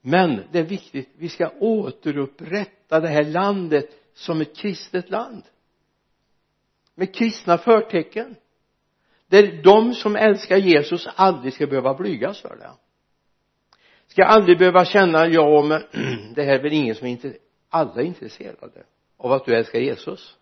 Men 0.00 0.42
det 0.52 0.58
är 0.58 0.64
viktigt 0.64 1.08
vi 1.16 1.28
ska 1.28 1.50
återupprätta 1.58 3.00
det 3.00 3.08
här 3.08 3.24
landet 3.24 3.90
som 4.14 4.40
ett 4.40 4.56
kristet 4.56 5.10
land. 5.10 5.42
Med 6.94 7.14
kristna 7.14 7.58
förtecken. 7.58 8.36
Där 9.26 9.62
de 9.62 9.94
som 9.94 10.16
älskar 10.16 10.56
Jesus 10.56 11.08
aldrig 11.14 11.54
ska 11.54 11.66
behöva 11.66 11.94
blygas 11.94 12.40
för 12.40 12.56
det. 12.56 12.70
Ska 14.06 14.24
aldrig 14.24 14.58
behöva 14.58 14.84
känna 14.84 15.26
ja 15.26 15.62
men 15.62 15.82
det 16.34 16.42
här 16.42 16.58
är 16.58 16.62
väl 16.62 16.72
ingen 16.72 16.94
som 16.94 17.06
är 17.06 17.10
intresserad, 17.10 17.42
alla 17.68 17.94
är 17.94 18.04
intresserade 18.04 18.84
av 19.16 19.32
att 19.32 19.44
du 19.44 19.54
älskar 19.54 19.78
Jesus. 19.78 20.36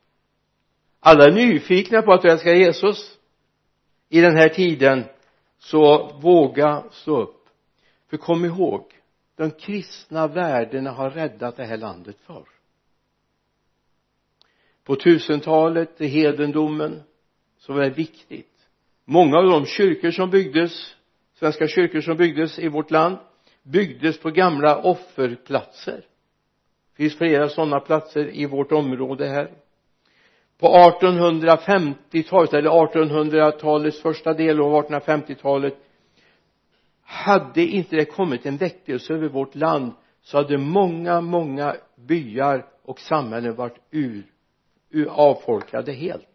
Alla 1.00 1.25
är 1.25 1.33
nyfikna 1.33 2.02
på 2.02 2.12
att 2.12 2.23
du 2.23 2.30
älskar 2.30 2.54
Jesus 2.54 3.17
i 4.09 4.21
den 4.21 4.37
här 4.37 4.49
tiden 4.49 5.05
så 5.59 6.12
våga 6.21 6.85
stå 6.91 7.21
upp. 7.21 7.49
För 8.11 8.17
kom 8.17 8.45
ihåg 8.45 8.95
de 9.37 9.50
kristna 9.50 10.27
värdena 10.27 10.91
har 10.91 11.11
räddat 11.11 11.57
det 11.57 11.65
här 11.65 11.77
landet 11.77 12.17
förr 12.27 12.49
på 14.88 14.97
tusentalet 14.97 16.00
i 16.00 16.07
hedendomen 16.07 17.03
så 17.59 17.73
var 17.73 17.81
det 17.81 17.91
viktigt. 17.91 18.69
Många 19.05 19.38
av 19.38 19.45
de 19.45 19.67
kyrkor 19.67 20.11
som 20.11 20.31
byggdes 20.31 20.97
svenska 21.35 21.69
kyrkor 21.69 22.00
som 22.00 22.17
byggdes 22.17 22.59
i 22.59 22.69
vårt 22.69 22.91
land 22.91 23.17
byggdes 23.62 24.21
på 24.21 24.31
gamla 24.31 24.83
offerplatser. 24.83 25.97
Det 25.97 26.97
finns 26.97 27.17
flera 27.17 27.49
sådana 27.49 27.81
platser 27.81 28.35
i 28.35 28.47
vårt 28.47 28.73
område 28.73 29.27
här 29.27 29.50
på 30.59 30.67
1850-talet 30.67 32.53
eller 32.53 32.71
1800-talets 32.71 34.03
första 34.03 34.35
del 34.35 34.61
av 34.61 34.85
1850-talet 34.85 35.75
hade 37.03 37.62
inte 37.62 37.97
det 37.97 38.05
kommit 38.05 38.47
en 38.47 38.57
väckelse 38.57 39.15
över 39.15 39.29
vårt 39.29 39.55
land 39.55 39.93
så 40.23 40.37
hade 40.37 40.59
många, 40.59 41.21
många 41.21 41.77
byar 41.97 42.67
och 42.85 43.00
samhällen 43.00 43.55
varit 43.55 43.79
ur, 43.91 44.23
ur 44.91 45.07
avfolkade 45.07 45.93
helt. 45.93 46.29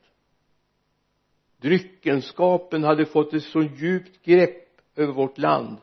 Dryckenskapen 1.62 2.84
hade 2.84 3.06
fått 3.06 3.34
ett 3.34 3.44
så 3.44 3.62
djupt 3.62 4.26
grepp 4.26 4.68
över 4.96 5.14
vårt 5.14 5.38
land. 5.38 5.78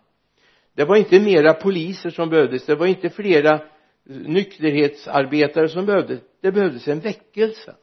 Det 0.75 0.85
var 0.85 0.97
inte 0.97 1.21
mera 1.21 1.55
poliser 1.55 2.11
som 2.11 2.31
behövdes 2.31 2.67
det 2.67 2.75
var 2.75 2.87
inte 2.87 3.11
flera 3.11 3.61
nykterhetsarbetare 4.05 5.69
som 5.69 5.87
behövdes 5.87 6.21
det 6.41 6.53
behövdes 6.53 6.89
en 6.89 7.01
väckelse 7.01 7.75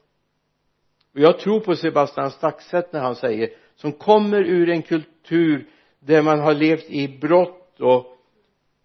och 1.17 1.23
jag 1.23 1.39
tror 1.39 1.59
på 1.59 1.75
Sebastian 1.75 2.31
Staxet 2.31 2.93
när 2.93 2.99
han 2.99 3.15
säger 3.15 3.49
som 3.75 3.91
kommer 3.91 4.41
ur 4.41 4.69
en 4.69 4.81
kultur 4.81 5.67
där 5.99 6.21
man 6.21 6.39
har 6.39 6.53
levt 6.53 6.89
i 6.89 7.07
brott 7.07 7.79
och 7.79 8.17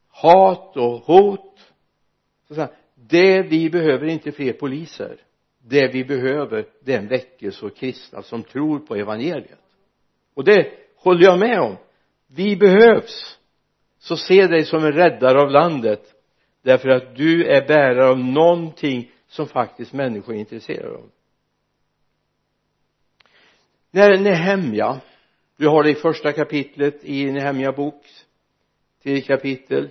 hat 0.08 0.76
och 0.76 0.98
hot. 0.98 1.58
Så 2.48 2.54
säger 2.54 2.68
det 2.94 3.42
vi 3.42 3.70
behöver 3.70 4.06
inte 4.06 4.32
fler 4.32 4.52
poliser. 4.52 5.16
Det 5.68 5.92
vi 5.92 6.04
behöver 6.04 6.66
det 6.84 6.94
är 6.94 6.98
en 6.98 7.08
väckelse 7.08 7.66
och 7.66 7.76
kristna 7.76 8.22
som 8.22 8.42
tror 8.42 8.78
på 8.78 8.96
evangeliet. 8.96 9.60
Och 10.34 10.44
det 10.44 10.72
håller 10.96 11.24
jag 11.24 11.38
med 11.38 11.60
om. 11.60 11.76
Vi 12.26 12.56
behövs. 12.56 13.38
Så 13.98 14.16
se 14.16 14.46
dig 14.46 14.64
som 14.64 14.84
en 14.84 14.92
räddare 14.92 15.40
av 15.40 15.50
landet 15.50 16.02
därför 16.62 16.88
att 16.88 17.16
du 17.16 17.46
är 17.46 17.66
bärare 17.66 18.08
av 18.08 18.18
någonting 18.18 19.10
som 19.26 19.46
faktiskt 19.46 19.92
människor 19.92 20.34
är 20.34 20.38
intresserade 20.38 20.94
av 20.94 21.10
när 23.92 24.18
Nehemja 24.18 25.00
du 25.56 25.68
har 25.68 25.82
det 25.82 25.90
i 25.90 25.94
första 25.94 26.32
kapitlet 26.32 27.04
i 27.04 27.30
Nehemja 27.30 27.72
bok 27.72 28.06
tredje 29.02 29.22
kapitel 29.22 29.90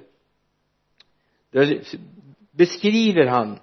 där 1.52 1.82
beskriver 2.52 3.26
han 3.26 3.60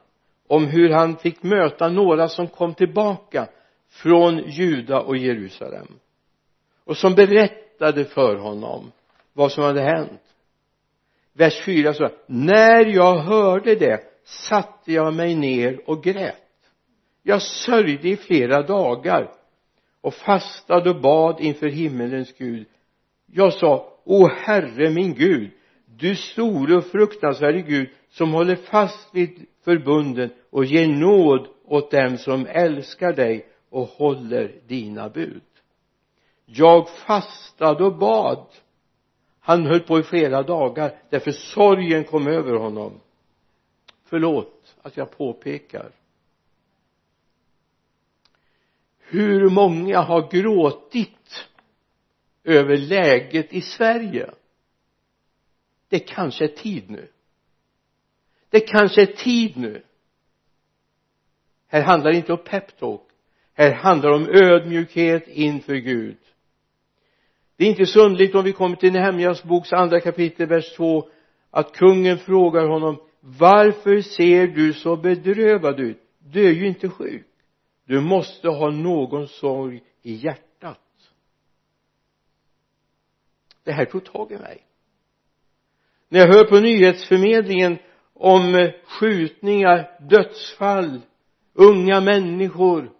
om 0.46 0.66
hur 0.66 0.90
han 0.90 1.16
fick 1.16 1.42
möta 1.42 1.88
några 1.88 2.28
som 2.28 2.48
kom 2.48 2.74
tillbaka 2.74 3.48
från 3.88 4.38
Juda 4.50 5.00
och 5.00 5.16
Jerusalem 5.16 5.86
och 6.84 6.96
som 6.96 7.14
berättade 7.14 8.04
för 8.04 8.36
honom 8.36 8.92
vad 9.32 9.52
som 9.52 9.64
hade 9.64 9.80
hänt. 9.80 10.22
Vers 11.32 11.64
4 11.64 11.94
så 11.94 12.08
när 12.26 12.86
jag 12.86 13.18
hörde 13.18 13.74
det 13.74 14.00
satte 14.24 14.92
jag 14.92 15.14
mig 15.14 15.34
ner 15.34 15.90
och 15.90 16.02
grät. 16.02 16.36
Jag 17.22 17.42
sörjde 17.42 18.08
i 18.08 18.16
flera 18.16 18.62
dagar 18.62 19.37
och 20.08 20.14
fastade 20.14 20.90
och 20.90 21.00
bad 21.00 21.40
inför 21.40 21.68
himmelens 21.68 22.32
Gud. 22.38 22.66
Jag 23.26 23.52
sa 23.52 23.92
o 24.04 24.28
herre 24.28 24.90
min 24.90 25.14
Gud 25.14 25.50
du 25.86 26.16
store 26.16 26.76
och 26.76 26.84
fruktansvärde 26.84 27.62
Gud 27.62 27.88
som 28.10 28.32
håller 28.32 28.56
fast 28.56 29.14
vid 29.14 29.46
förbunden 29.64 30.30
och 30.50 30.64
ger 30.64 30.86
nåd 30.86 31.48
åt 31.64 31.90
dem 31.90 32.18
som 32.18 32.46
älskar 32.46 33.12
dig 33.12 33.46
och 33.70 33.86
håller 33.86 34.52
dina 34.66 35.08
bud. 35.08 35.42
Jag 36.46 36.88
fastade 36.88 37.84
och 37.84 37.98
bad. 37.98 38.46
Han 39.40 39.66
höll 39.66 39.80
på 39.80 39.98
i 39.98 40.02
flera 40.02 40.42
dagar 40.42 40.98
därför 41.10 41.30
sorgen 41.30 42.04
kom 42.04 42.26
över 42.26 42.52
honom. 42.52 43.00
Förlåt 44.04 44.76
att 44.82 44.96
jag 44.96 45.10
påpekar. 45.18 45.90
Hur 49.08 49.50
många 49.50 50.00
har 50.00 50.30
gråtit 50.30 51.48
över 52.44 52.76
läget 52.76 53.52
i 53.52 53.60
Sverige? 53.60 54.30
Det 55.88 55.98
kanske 55.98 56.44
är 56.44 56.48
tid 56.48 56.90
nu. 56.90 57.08
Det 58.50 58.60
kanske 58.60 59.02
är 59.02 59.06
tid 59.06 59.56
nu. 59.56 59.82
Här 61.68 61.82
handlar 61.82 62.10
det 62.10 62.16
inte 62.16 62.32
om 62.32 62.44
peptalk 62.44 63.08
här 63.58 63.72
handlar 63.72 64.10
det 64.10 64.16
om 64.16 64.28
ödmjukhet 64.28 65.28
inför 65.28 65.74
Gud. 65.74 66.16
Det 67.56 67.64
är 67.64 67.68
inte 67.68 67.86
så 67.86 68.04
underligt 68.04 68.34
om 68.34 68.44
vi 68.44 68.52
kommer 68.52 68.76
till 68.76 68.92
Nehemjas 68.92 69.44
boks 69.44 69.72
andra 69.72 70.00
kapitel 70.00 70.46
vers 70.46 70.76
2 70.76 71.08
att 71.50 71.72
kungen 71.72 72.18
frågar 72.18 72.66
honom 72.66 72.96
varför 73.20 74.00
ser 74.00 74.46
du 74.46 74.72
så 74.72 74.96
bedrövad 74.96 75.80
ut? 75.80 75.98
Du 76.18 76.46
är 76.48 76.52
ju 76.52 76.66
inte 76.66 76.88
sjuk 76.88 77.27
du 77.88 78.00
måste 78.00 78.48
ha 78.48 78.70
någon 78.70 79.28
sorg 79.28 79.82
i 80.02 80.14
hjärtat. 80.14 81.12
Det 83.62 83.72
här 83.72 83.84
tog 83.84 84.04
tag 84.04 84.32
i 84.32 84.38
mig. 84.38 84.66
När 86.08 86.18
jag 86.20 86.26
hör 86.26 86.44
på 86.44 86.60
nyhetsförmedlingen 86.60 87.78
om 88.12 88.54
eh, 88.54 88.70
skjutningar, 88.84 89.98
dödsfall, 90.08 91.00
unga 91.52 92.00
människor 92.00 92.92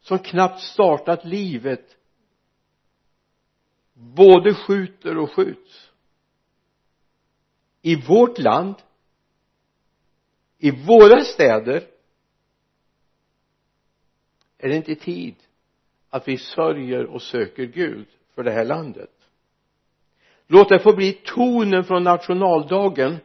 som 0.00 0.18
knappt 0.18 0.60
startat 0.60 1.24
livet 1.24 1.96
både 3.94 4.54
skjuter 4.54 5.18
och 5.18 5.32
skjuts. 5.32 5.90
I 7.82 7.96
vårt 7.96 8.38
land 8.38 8.74
i 10.58 10.70
våra 10.70 11.24
städer 11.24 11.95
är 14.66 14.70
det 14.70 14.76
inte 14.76 14.94
tid 14.94 15.34
att 16.10 16.28
vi 16.28 16.38
sörjer 16.38 17.04
och 17.06 17.22
söker 17.22 17.64
Gud 17.64 18.06
för 18.34 18.42
det 18.42 18.50
här 18.50 18.64
landet? 18.64 19.10
Låt 20.46 20.68
det 20.68 20.78
få 20.78 20.96
bli 20.96 21.12
tonen 21.12 21.84
från 21.84 22.02
nationaldagen. 22.02 23.16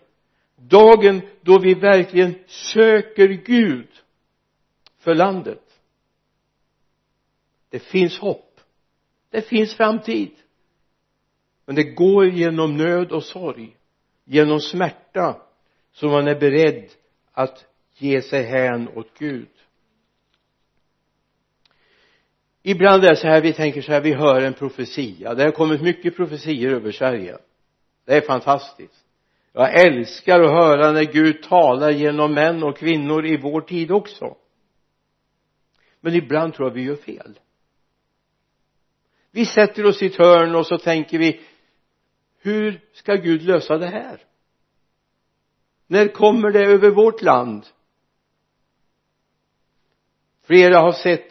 Dagen 0.56 1.22
då 1.42 1.60
vi 1.60 1.74
verkligen 1.74 2.36
söker 2.48 3.28
Gud 3.28 3.88
för 4.98 5.16
landet. 5.16 5.80
Det 7.70 7.80
finns 7.80 8.20
hopp. 8.20 8.60
Det 9.30 9.42
finns 9.42 9.76
framtid. 9.76 10.32
Men 11.66 11.76
det 11.76 11.84
går 11.84 12.28
genom 12.28 12.78
nöd 12.78 13.12
och 13.12 13.24
sorg 13.24 13.78
genom 14.24 14.60
smärta 14.60 15.42
som 15.92 16.12
man 16.12 16.28
är 16.28 16.40
beredd 16.40 16.90
att 17.32 17.66
ge 17.98 18.22
sig 18.22 18.44
hän 18.44 18.90
åt 18.90 19.20
Gud. 19.20 19.51
Ibland 22.64 23.04
är 23.04 23.10
det 23.10 23.16
så 23.16 23.28
här 23.28 23.42
vi 23.42 23.54
tänker 23.54 23.82
så 23.82 23.92
här 23.92 24.02
vi 24.02 24.14
hör 24.14 24.42
en 24.42 24.54
profetia. 24.54 25.34
Det 25.34 25.44
har 25.44 25.52
kommit 25.52 25.82
mycket 25.82 26.16
profetier 26.16 26.70
över 26.70 26.92
Sverige. 26.92 27.38
Det 28.06 28.16
är 28.16 28.22
fantastiskt. 28.22 29.06
Jag 29.54 29.80
älskar 29.86 30.40
att 30.40 30.52
höra 30.52 30.92
när 30.92 31.04
Gud 31.04 31.44
talar 31.44 31.92
genom 31.92 32.34
män 32.34 32.64
och 32.64 32.78
kvinnor 32.78 33.26
i 33.26 33.38
vår 33.38 33.62
tid 33.62 33.92
också. 33.92 34.36
Men 36.02 36.16
ibland 36.16 36.54
tror 36.54 36.68
jag 36.70 36.74
vi 36.74 36.84
gör 36.84 36.96
fel. 36.96 37.40
Vi 39.32 39.46
sätter 39.46 39.86
oss 39.86 40.02
i 40.02 40.06
ett 40.06 40.16
hörn 40.16 40.56
och 40.56 40.68
så 40.68 40.78
tänker 40.78 41.20
vi 41.20 41.42
hur 42.40 42.82
ska 42.94 43.16
Gud 43.16 43.42
lösa 43.42 43.78
det 43.78 43.88
här? 43.88 44.26
När 45.88 46.08
kommer 46.08 46.52
det 46.52 46.66
över 46.66 46.90
vårt 46.90 47.22
land? 47.22 47.66
Flera 50.44 50.80
har 50.80 50.92
sett 50.92 51.31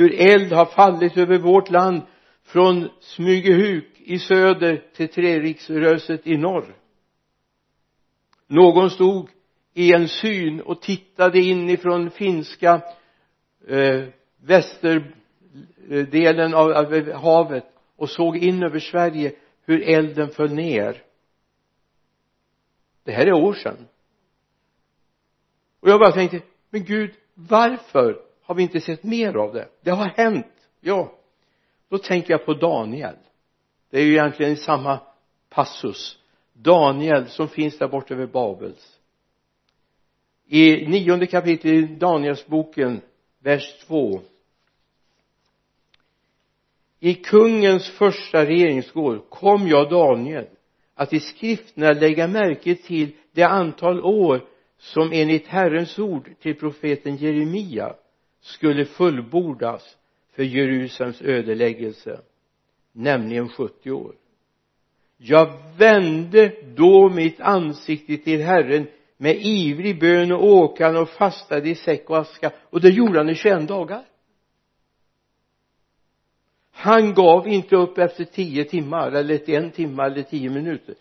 hur 0.00 0.14
eld 0.14 0.52
har 0.52 0.66
fallit 0.66 1.16
över 1.16 1.38
vårt 1.38 1.70
land 1.70 2.02
från 2.42 2.88
Smygehuk 3.00 3.86
i 3.96 4.18
söder 4.18 4.84
till 4.96 5.08
Treriksröset 5.08 6.26
i 6.26 6.36
norr. 6.36 6.76
Någon 8.46 8.90
stod 8.90 9.28
i 9.74 9.94
en 9.94 10.08
syn 10.08 10.60
och 10.60 10.82
tittade 10.82 11.38
inifrån 11.38 12.10
finska 12.10 12.82
eh, 13.68 14.04
västerdelen 14.40 16.54
av, 16.54 16.70
av 16.70 17.12
havet 17.12 17.64
och 17.96 18.10
såg 18.10 18.36
in 18.36 18.62
över 18.62 18.78
Sverige 18.78 19.32
hur 19.64 19.88
elden 19.88 20.28
föll 20.28 20.54
ner. 20.54 21.02
Det 23.04 23.12
här 23.12 23.26
är 23.26 23.32
år 23.32 23.54
sedan. 23.54 23.86
Och 25.80 25.88
jag 25.88 26.00
bara 26.00 26.12
tänkte 26.12 26.40
men 26.70 26.84
Gud 26.84 27.14
varför 27.34 28.29
har 28.50 28.54
vi 28.54 28.62
inte 28.62 28.80
sett 28.80 29.02
mer 29.02 29.34
av 29.36 29.54
det? 29.54 29.68
Det 29.80 29.90
har 29.90 30.06
hänt. 30.06 30.46
Ja. 30.80 31.12
Då 31.88 31.98
tänker 31.98 32.30
jag 32.30 32.46
på 32.46 32.54
Daniel. 32.54 33.14
Det 33.90 33.98
är 33.98 34.04
ju 34.04 34.12
egentligen 34.12 34.56
samma 34.56 34.98
passus. 35.48 36.18
Daniel 36.52 37.28
som 37.28 37.48
finns 37.48 37.78
där 37.78 37.88
borta 37.88 38.14
vid 38.14 38.30
Babels. 38.30 38.98
I 40.46 40.86
nionde 40.86 41.26
kapitlet 41.26 41.74
i 41.74 41.82
Danielsboken 41.82 43.00
vers 43.38 43.84
2 43.86 44.20
i 47.00 47.14
kungens 47.14 47.88
första 47.88 48.46
regeringsår 48.46 49.18
kom 49.28 49.68
jag 49.68 49.90
Daniel 49.90 50.46
att 50.94 51.12
i 51.12 51.20
skrifterna 51.20 51.92
lägga 51.92 52.26
märke 52.26 52.74
till 52.74 53.12
det 53.32 53.44
antal 53.44 54.00
år 54.00 54.44
som 54.78 55.12
enligt 55.12 55.46
Herrens 55.46 55.98
ord 55.98 56.30
till 56.40 56.54
profeten 56.54 57.16
Jeremia 57.16 57.94
skulle 58.40 58.84
fullbordas 58.84 59.96
för 60.32 60.42
Jerusalems 60.42 61.22
ödeläggelse 61.22 62.20
nämligen 62.92 63.48
70 63.48 63.90
år. 63.90 64.14
Jag 65.16 65.52
vände 65.78 66.54
då 66.74 67.08
mitt 67.08 67.40
ansikte 67.40 68.16
till 68.16 68.42
Herren 68.42 68.86
med 69.16 69.36
ivrig 69.36 70.00
bön 70.00 70.32
och 70.32 70.44
åkan 70.44 70.96
och 70.96 71.08
fastade 71.08 71.68
i 71.68 71.74
säck 71.74 72.10
och 72.10 72.18
aska 72.18 72.52
och 72.70 72.80
det 72.80 72.88
gjorde 72.88 73.18
han 73.18 73.28
i 73.28 73.34
21 73.34 73.68
dagar. 73.68 74.04
Han 76.70 77.14
gav 77.14 77.48
inte 77.48 77.76
upp 77.76 77.98
efter 77.98 78.24
10 78.24 78.64
timmar 78.64 79.12
eller 79.12 79.50
en 79.50 79.70
timme 79.70 80.02
eller 80.02 80.22
10 80.22 80.50
minuter 80.50 80.94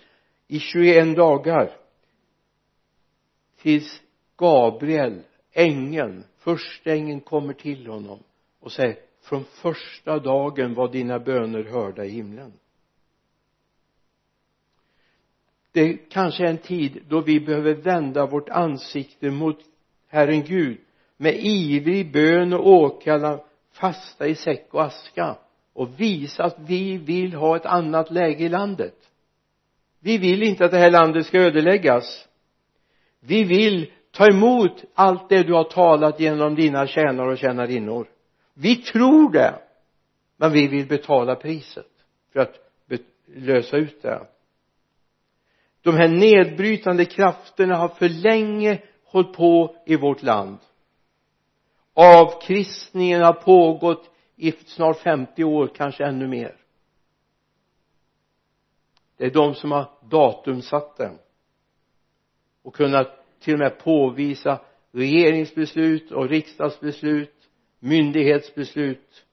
i 0.47 0.59
21 0.59 1.15
dagar 1.15 1.77
tills 3.61 4.01
Gabriel 4.37 5.23
ängeln 5.51 6.23
första 6.37 6.91
ängeln 6.91 7.21
kommer 7.21 7.53
till 7.53 7.87
honom 7.87 8.19
och 8.59 8.71
säger 8.71 8.95
från 9.21 9.43
första 9.43 10.19
dagen 10.19 10.73
var 10.73 10.91
dina 10.91 11.19
böner 11.19 11.63
hörda 11.63 12.05
i 12.05 12.09
himlen. 12.09 12.53
Det 15.71 15.93
kanske 15.93 16.43
är 16.43 16.49
en 16.49 16.57
tid 16.57 17.03
då 17.07 17.21
vi 17.21 17.39
behöver 17.39 17.73
vända 17.73 18.25
vårt 18.25 18.49
ansikte 18.49 19.29
mot 19.29 19.59
Herren 20.07 20.43
Gud 20.43 20.77
med 21.17 21.35
ivrig 21.35 22.11
bön 22.11 22.53
och 22.53 22.67
åkallan 22.67 23.39
fasta 23.71 24.27
i 24.27 24.35
säck 24.35 24.67
och 24.71 24.83
aska 24.83 25.37
och 25.73 25.99
visa 25.99 26.43
att 26.43 26.59
vi 26.59 26.97
vill 26.97 27.33
ha 27.33 27.55
ett 27.55 27.65
annat 27.65 28.11
läge 28.11 28.43
i 28.43 28.49
landet. 28.49 28.95
Vi 29.99 30.17
vill 30.17 30.43
inte 30.43 30.65
att 30.65 30.71
det 30.71 30.77
här 30.77 30.91
landet 30.91 31.25
ska 31.25 31.37
ödeläggas. 31.37 32.27
Vi 33.19 33.43
vill 33.43 33.91
ta 34.11 34.27
emot 34.27 34.83
allt 34.93 35.29
det 35.29 35.43
du 35.43 35.53
har 35.53 35.63
talat 35.63 36.19
genom 36.19 36.55
dina 36.55 36.87
tjänare 36.87 37.31
och 37.31 37.37
tjänarinnor. 37.37 38.07
Vi 38.53 38.75
tror 38.75 39.31
det 39.31 39.59
men 40.37 40.51
vi 40.51 40.67
vill 40.67 40.87
betala 40.87 41.35
priset 41.35 41.91
för 42.33 42.39
att 42.39 42.55
lösa 43.25 43.77
ut 43.77 44.01
det. 44.01 44.27
De 45.81 45.95
här 45.95 46.07
nedbrytande 46.07 47.05
krafterna 47.05 47.75
har 47.75 47.87
för 47.87 48.09
länge 48.09 48.81
hållit 49.05 49.33
på 49.33 49.75
i 49.85 49.95
vårt 49.95 50.23
land. 50.23 50.57
Avkristningen 51.93 53.21
har 53.21 53.33
pågått 53.33 54.09
i 54.35 54.51
snart 54.51 54.97
50 54.97 55.43
år, 55.43 55.71
kanske 55.75 56.05
ännu 56.05 56.27
mer. 56.27 56.55
Det 59.17 59.25
är 59.25 59.31
de 59.31 59.55
som 59.55 59.71
har 59.71 59.91
datumsatt 60.09 60.97
den 60.97 61.17
och 62.61 62.75
kunnat 62.75 63.18
till 63.49 63.53
och 63.53 63.59
med 63.59 63.79
påvisa 63.79 64.59
regeringsbeslut 64.91 66.11
och 66.11 66.29
riksdagsbeslut 66.29 67.33
myndighetsbeslut 67.79 69.25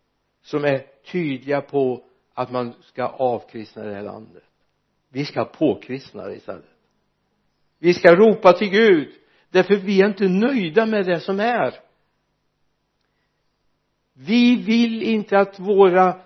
som 0.42 0.64
är 0.64 0.86
tydliga 1.12 1.60
på 1.60 2.04
att 2.34 2.50
man 2.50 2.72
ska 2.82 3.04
avkristna 3.04 3.84
det 3.84 3.94
här 3.94 4.02
landet. 4.02 4.42
Vi 5.08 5.24
ska 5.24 5.44
påkristna 5.44 6.26
det 6.26 6.34
istället. 6.34 6.64
Vi 7.78 7.94
ska 7.94 8.14
ropa 8.14 8.52
till 8.52 8.70
Gud 8.70 9.08
därför 9.50 9.76
vi 9.76 10.00
är 10.02 10.06
inte 10.06 10.28
nöjda 10.28 10.86
med 10.86 11.06
det 11.06 11.20
som 11.20 11.40
är. 11.40 11.74
Vi 14.12 14.56
vill 14.56 15.02
inte 15.02 15.38
att 15.38 15.60
våra 15.60 16.20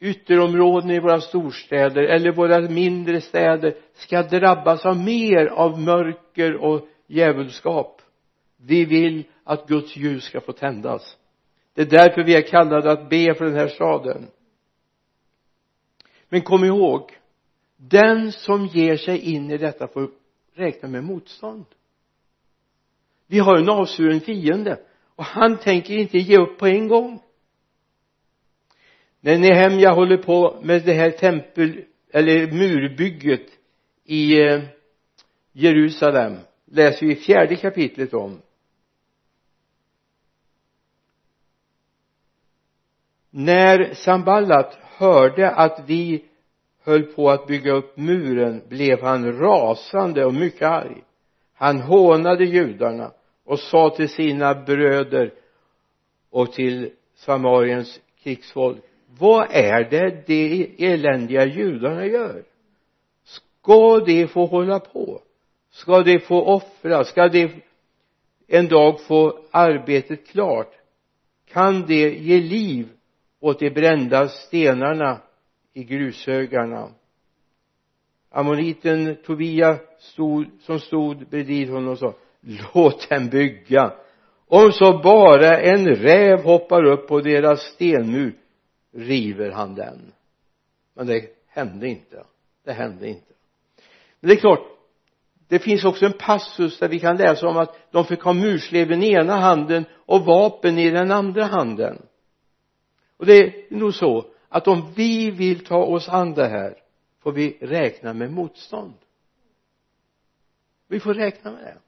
ytterområden 0.00 0.90
i 0.90 1.00
våra 1.00 1.20
storstäder 1.20 2.02
eller 2.02 2.32
våra 2.32 2.60
mindre 2.60 3.20
städer 3.20 3.76
ska 3.94 4.22
drabbas 4.22 4.86
av 4.86 4.96
mer 4.96 5.46
av 5.46 5.80
mörker 5.80 6.54
och 6.54 6.88
djävulskap. 7.06 8.02
Vi 8.56 8.84
vill 8.84 9.24
att 9.44 9.68
Guds 9.68 9.96
ljus 9.96 10.24
ska 10.24 10.40
få 10.40 10.52
tändas. 10.52 11.16
Det 11.74 11.82
är 11.82 11.86
därför 11.86 12.24
vi 12.24 12.34
är 12.34 12.42
kallade 12.42 12.92
att 12.92 13.08
be 13.08 13.34
för 13.34 13.44
den 13.44 13.54
här 13.54 13.68
staden. 13.68 14.28
Men 16.28 16.42
kom 16.42 16.64
ihåg 16.64 17.18
den 17.76 18.32
som 18.32 18.66
ger 18.66 18.96
sig 18.96 19.18
in 19.18 19.50
i 19.50 19.58
detta 19.58 19.88
får 19.88 20.10
räkna 20.54 20.88
med 20.88 21.04
motstånd. 21.04 21.64
Vi 23.26 23.38
har 23.38 23.56
en 23.56 23.68
avsvuren 23.68 24.20
fiende 24.20 24.80
och 25.16 25.24
han 25.24 25.56
tänker 25.58 25.94
inte 25.94 26.18
ge 26.18 26.38
upp 26.38 26.58
på 26.58 26.66
en 26.66 26.88
gång 26.88 27.22
när 29.26 29.38
Nehemja 29.38 29.90
håller 29.90 30.16
på 30.16 30.58
med 30.62 30.82
det 30.84 30.92
här 30.92 31.10
tempel 31.10 31.84
eller 32.12 32.52
murbygget 32.52 33.46
i 34.04 34.40
eh, 34.40 34.62
Jerusalem 35.52 36.36
läser 36.64 37.06
vi 37.06 37.12
i 37.12 37.16
fjärde 37.16 37.56
kapitlet 37.56 38.14
om. 38.14 38.42
När 43.30 43.94
Samballat 43.94 44.78
hörde 44.82 45.50
att 45.50 45.84
vi 45.86 46.24
höll 46.82 47.02
på 47.02 47.30
att 47.30 47.46
bygga 47.46 47.72
upp 47.72 47.96
muren 47.96 48.62
blev 48.68 49.02
han 49.02 49.38
rasande 49.38 50.24
och 50.24 50.34
mycket 50.34 50.68
arg. 50.68 51.02
Han 51.54 51.80
hånade 51.80 52.44
judarna 52.44 53.12
och 53.44 53.58
sa 53.58 53.90
till 53.90 54.08
sina 54.08 54.54
bröder 54.54 55.34
och 56.30 56.52
till 56.52 56.90
Samariens 57.14 58.00
krigsfolk 58.22 58.82
vad 59.18 59.46
är 59.50 59.90
det 59.90 60.26
de 60.26 60.74
eländiga 60.78 61.44
judarna 61.46 62.06
gör? 62.06 62.44
Ska 63.24 63.98
de 63.98 64.26
få 64.26 64.46
hålla 64.46 64.80
på? 64.80 65.20
Ska 65.70 66.02
de 66.02 66.18
få 66.18 66.42
offra? 66.42 67.04
Ska 67.04 67.28
de 67.28 67.48
en 68.48 68.68
dag 68.68 69.00
få 69.00 69.38
arbetet 69.50 70.26
klart? 70.26 70.72
Kan 71.48 71.86
de 71.86 72.08
ge 72.08 72.40
liv 72.40 72.88
åt 73.40 73.58
de 73.58 73.70
brända 73.70 74.28
stenarna 74.28 75.20
i 75.74 75.84
grushögarna? 75.84 76.88
Ammoniten 78.30 79.16
Tobia 79.24 79.78
stod, 79.98 80.46
som 80.60 80.80
stod 80.80 81.28
bredvid 81.28 81.70
honom 81.70 81.88
och 81.88 81.98
sa 81.98 82.14
låt 82.74 83.08
dem 83.08 83.28
bygga. 83.28 83.92
Om 84.48 84.72
så 84.72 84.98
bara 84.98 85.60
en 85.60 85.86
räv 85.86 86.42
hoppar 86.42 86.84
upp 86.84 87.08
på 87.08 87.20
deras 87.20 87.60
stenmur 87.60 88.34
river 88.96 89.50
han 89.50 89.74
den. 89.74 90.12
Men 90.94 91.06
det 91.06 91.28
hände 91.46 91.88
inte. 91.88 92.24
Det 92.64 92.72
hände 92.72 93.08
inte. 93.08 93.32
Men 94.20 94.28
det 94.28 94.34
är 94.34 94.40
klart 94.40 94.76
det 95.48 95.58
finns 95.58 95.84
också 95.84 96.06
en 96.06 96.12
passus 96.12 96.78
där 96.78 96.88
vi 96.88 97.00
kan 97.00 97.16
läsa 97.16 97.48
om 97.48 97.56
att 97.56 97.76
de 97.90 98.04
fick 98.04 98.22
ha 98.22 98.32
mursleven 98.32 99.02
i 99.02 99.12
ena 99.12 99.36
handen 99.36 99.84
och 100.06 100.24
vapen 100.24 100.78
i 100.78 100.90
den 100.90 101.10
andra 101.10 101.44
handen. 101.44 102.02
Och 103.16 103.26
det 103.26 103.38
är 103.38 103.76
nog 103.76 103.94
så 103.94 104.24
att 104.48 104.68
om 104.68 104.92
vi 104.96 105.30
vill 105.30 105.64
ta 105.64 105.84
oss 105.84 106.08
an 106.08 106.34
det 106.34 106.48
här 106.48 106.76
får 107.20 107.32
vi 107.32 107.58
räkna 107.60 108.12
med 108.12 108.32
motstånd. 108.32 108.94
Vi 110.88 111.00
får 111.00 111.14
räkna 111.14 111.50
med 111.50 111.62
det. 111.62 111.78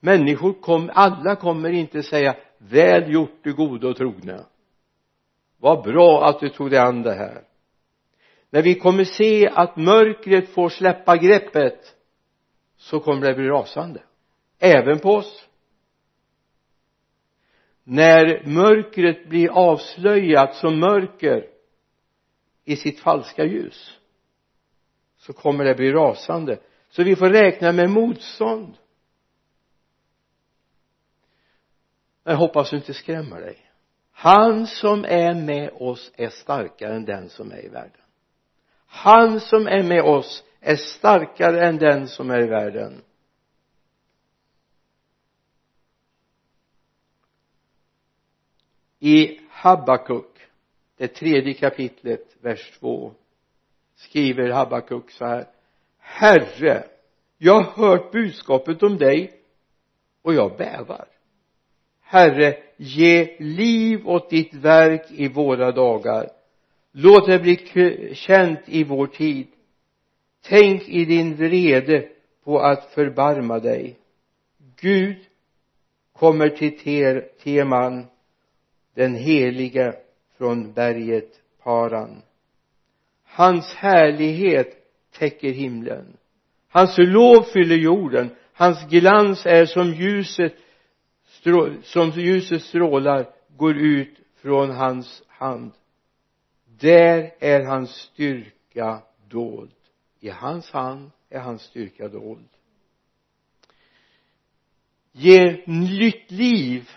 Människor 0.00 0.52
kommer 0.52 0.92
alla 0.92 1.36
kommer 1.36 1.70
inte 1.70 2.02
säga 2.02 2.36
väl 2.58 3.12
gjort 3.12 3.38
du 3.42 3.54
gode 3.54 3.88
och 3.88 3.96
trogne 3.96 4.44
vad 5.66 5.82
bra 5.82 6.28
att 6.28 6.40
du 6.40 6.48
tog 6.48 6.70
dig 6.70 6.78
an 6.78 7.02
det 7.02 7.14
här. 7.14 7.44
När 8.50 8.62
vi 8.62 8.74
kommer 8.74 9.04
se 9.04 9.48
att 9.48 9.76
mörkret 9.76 10.48
får 10.48 10.68
släppa 10.68 11.16
greppet 11.16 11.96
så 12.76 13.00
kommer 13.00 13.26
det 13.26 13.34
bli 13.34 13.48
rasande. 13.48 14.02
Även 14.58 14.98
på 14.98 15.08
oss. 15.08 15.48
När 17.84 18.46
mörkret 18.46 19.28
blir 19.28 19.48
avslöjat 19.48 20.54
som 20.54 20.80
mörker 20.80 21.48
i 22.64 22.76
sitt 22.76 23.00
falska 23.00 23.44
ljus 23.44 23.98
så 25.16 25.32
kommer 25.32 25.64
det 25.64 25.74
bli 25.74 25.92
rasande. 25.92 26.58
Så 26.88 27.02
vi 27.02 27.16
får 27.16 27.30
räkna 27.30 27.72
med 27.72 27.90
motstånd. 27.90 28.76
Jag 32.24 32.36
hoppas 32.36 32.70
du 32.70 32.76
inte 32.76 32.94
skrämmer 32.94 33.40
dig 33.40 33.65
han 34.18 34.66
som 34.66 35.04
är 35.04 35.34
med 35.34 35.70
oss 35.72 36.12
är 36.16 36.28
starkare 36.28 36.96
än 36.96 37.04
den 37.04 37.28
som 37.28 37.52
är 37.52 37.64
i 37.64 37.68
världen. 37.68 38.00
Han 38.86 39.40
som 39.40 39.66
är 39.66 39.82
med 39.82 40.02
oss 40.02 40.44
är 40.60 40.76
starkare 40.76 41.66
än 41.66 41.76
den 41.76 42.08
som 42.08 42.30
är 42.30 42.42
i 42.42 42.46
världen. 42.46 43.02
I 48.98 49.40
Habakuk 49.50 50.48
det 50.96 51.08
tredje 51.08 51.54
kapitlet 51.54 52.36
vers 52.40 52.78
2 52.78 53.12
skriver 53.94 54.50
Habakuk 54.50 55.10
så 55.10 55.24
här. 55.24 55.48
Herre 55.98 56.88
jag 57.38 57.60
har 57.60 57.88
hört 57.88 58.12
budskapet 58.12 58.82
om 58.82 58.98
dig 58.98 59.40
och 60.22 60.34
jag 60.34 60.56
bävar. 60.56 61.15
Herre 62.08 62.56
ge 62.76 63.36
liv 63.38 64.08
åt 64.08 64.30
ditt 64.30 64.54
verk 64.54 65.10
i 65.10 65.28
våra 65.28 65.72
dagar. 65.72 66.30
Låt 66.92 67.26
det 67.26 67.38
bli 67.38 67.56
känt 68.14 68.60
i 68.66 68.84
vår 68.84 69.06
tid. 69.06 69.46
Tänk 70.42 70.88
i 70.88 71.04
din 71.04 71.34
vrede 71.34 72.08
på 72.44 72.60
att 72.60 72.84
förbarma 72.94 73.58
dig. 73.58 73.96
Gud 74.80 75.16
kommer 76.12 76.48
till 76.48 76.78
ter, 76.78 77.28
Teman 77.42 78.06
den 78.94 79.14
helige 79.14 79.94
från 80.38 80.72
berget 80.72 81.40
Paran. 81.62 82.22
Hans 83.24 83.74
härlighet 83.74 84.76
täcker 85.18 85.52
himlen. 85.52 86.16
Hans 86.68 86.94
lov 86.98 87.42
fyller 87.42 87.76
jorden. 87.76 88.30
Hans 88.52 88.88
glans 88.88 89.46
är 89.46 89.66
som 89.66 89.92
ljuset 89.92 90.54
som 91.82 92.10
ljuset 92.10 92.62
strålar 92.62 93.30
går 93.56 93.76
ut 93.76 94.20
från 94.34 94.70
hans 94.70 95.22
hand. 95.28 95.72
Där 96.64 97.34
är 97.38 97.64
hans 97.64 97.90
styrka 97.90 99.02
dold. 99.28 99.70
I 100.20 100.28
hans 100.28 100.70
hand 100.70 101.10
är 101.30 101.40
hans 101.40 101.62
styrka 101.62 102.08
dold. 102.08 102.48
Ge 105.12 105.62
nytt 105.66 106.30
liv. 106.30 106.90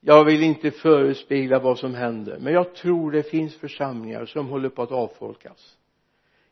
Jag 0.00 0.24
vill 0.24 0.42
inte 0.42 0.70
förespegla 0.70 1.58
vad 1.58 1.78
som 1.78 1.94
händer 1.94 2.38
men 2.38 2.52
jag 2.52 2.74
tror 2.74 3.12
det 3.12 3.22
finns 3.22 3.56
församlingar 3.56 4.26
som 4.26 4.46
håller 4.48 4.68
på 4.68 4.82
att 4.82 4.92
avfolkas. 4.92 5.76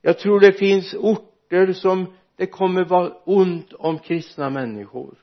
Jag 0.00 0.18
tror 0.18 0.40
det 0.40 0.52
finns 0.52 0.94
orter 0.94 1.72
som 1.72 2.14
det 2.36 2.46
kommer 2.46 2.84
vara 2.84 3.12
ont 3.24 3.72
om 3.72 3.98
kristna 3.98 4.50
människor. 4.50 5.14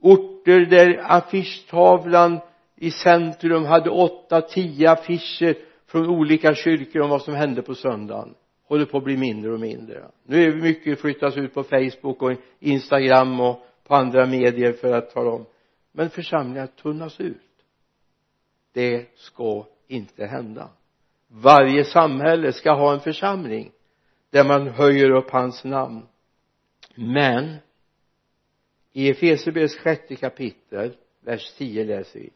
Orter 0.00 0.60
där 0.60 1.00
affischtavlan 1.02 2.38
i 2.76 2.90
centrum 2.90 3.64
hade 3.64 3.90
åtta, 3.90 4.40
tio 4.40 4.90
affischer 4.90 5.56
från 5.86 6.08
olika 6.08 6.54
kyrkor 6.54 7.02
om 7.02 7.10
vad 7.10 7.22
som 7.22 7.34
hände 7.34 7.62
på 7.62 7.74
söndagen. 7.74 8.34
Håller 8.64 8.84
på 8.84 8.98
att 8.98 9.04
bli 9.04 9.16
mindre 9.16 9.52
och 9.52 9.60
mindre. 9.60 10.04
Nu 10.26 10.44
är 10.44 10.56
mycket 10.56 11.00
flyttas 11.00 11.36
ut 11.36 11.54
på 11.54 11.62
Facebook 11.62 12.22
och 12.22 12.32
Instagram 12.58 13.40
och 13.40 13.66
på 13.84 13.94
andra 13.94 14.26
medier 14.26 14.72
för 14.72 14.92
att 14.92 15.10
tala 15.10 15.30
om 15.30 15.46
men 15.92 16.10
församlingar 16.10 16.66
tunnas 16.66 17.20
ut. 17.20 17.36
Det 18.72 19.06
ska 19.14 19.66
inte 19.88 20.26
hända. 20.26 20.68
Varje 21.28 21.84
samhälle 21.84 22.52
ska 22.52 22.72
ha 22.72 22.92
en 22.92 23.00
församling 23.00 23.70
där 24.32 24.44
man 24.44 24.68
höjer 24.68 25.10
upp 25.10 25.30
hans 25.30 25.64
namn. 25.64 26.02
Men 26.94 27.56
i 28.92 29.10
Efesierbrevets 29.10 29.76
sjätte 29.76 30.16
kapitel 30.16 30.96
vers 31.24 31.52
10 31.58 31.84
läser 31.84 32.20
vi. 32.20 32.30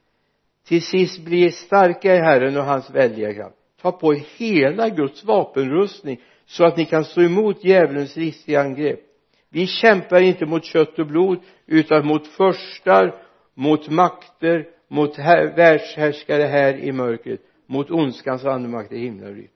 Till 0.64 0.82
sist 0.82 1.24
bli 1.24 1.50
starka 1.50 2.14
i 2.14 2.18
Herren 2.18 2.56
och 2.56 2.64
hans 2.64 2.90
väldiga 2.90 3.34
kraft. 3.34 3.56
Ta 3.80 3.92
på 3.92 4.14
er 4.14 4.24
hela 4.36 4.88
Guds 4.88 5.24
vapenrustning 5.24 6.20
så 6.46 6.64
att 6.64 6.76
ni 6.76 6.84
kan 6.84 7.04
stå 7.04 7.22
emot 7.22 7.64
djävulens 7.64 8.16
listiga 8.16 8.60
angrepp. 8.60 9.00
Vi 9.48 9.66
kämpar 9.66 10.20
inte 10.20 10.46
mot 10.46 10.64
kött 10.64 10.98
och 10.98 11.06
blod 11.06 11.38
utan 11.66 12.06
mot 12.06 12.26
förstar 12.26 13.22
mot 13.54 13.88
makter 13.88 14.68
mot 14.88 15.18
världshärskare 15.56 16.42
här 16.42 16.74
i 16.74 16.92
mörkret 16.92 17.40
mot 17.66 17.90
ondskans 17.90 18.44
andemakter 18.44 18.96
i 18.96 19.00
himlen 19.00 19.48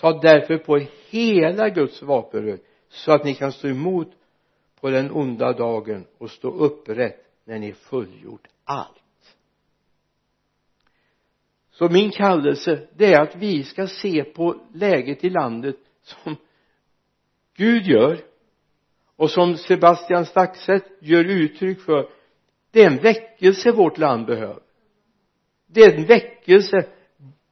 ta 0.00 0.20
därför 0.20 0.58
på 0.58 0.78
er 0.78 0.86
hela 1.10 1.68
Guds 1.68 2.02
vapenrustning 2.02 2.66
så 2.88 3.12
att 3.12 3.24
ni 3.24 3.34
kan 3.34 3.52
stå 3.52 3.68
emot 3.68 4.08
på 4.80 4.90
den 4.90 5.10
onda 5.10 5.52
dagen 5.52 6.06
och 6.18 6.30
stå 6.30 6.50
upprätt 6.50 7.26
när 7.44 7.58
ni 7.58 7.72
fullgjort 7.72 8.48
allt. 8.64 8.96
Så 11.70 11.88
min 11.88 12.10
kallelse 12.10 12.88
det 12.96 13.14
är 13.14 13.20
att 13.20 13.36
vi 13.36 13.64
ska 13.64 13.86
se 13.86 14.24
på 14.24 14.56
läget 14.74 15.24
i 15.24 15.30
landet 15.30 15.76
som 16.02 16.36
Gud 17.56 17.86
gör 17.86 18.18
och 19.16 19.30
som 19.30 19.56
Sebastian 19.56 20.26
Staxet 20.26 20.84
gör 21.00 21.24
uttryck 21.24 21.80
för. 21.80 22.08
Det 22.70 22.82
är 22.82 22.86
en 22.86 22.96
väckelse 22.96 23.72
vårt 23.72 23.98
land 23.98 24.26
behöver. 24.26 24.62
Det 25.66 25.80
är 25.80 25.94
en 25.94 26.06
väckelse 26.06 26.86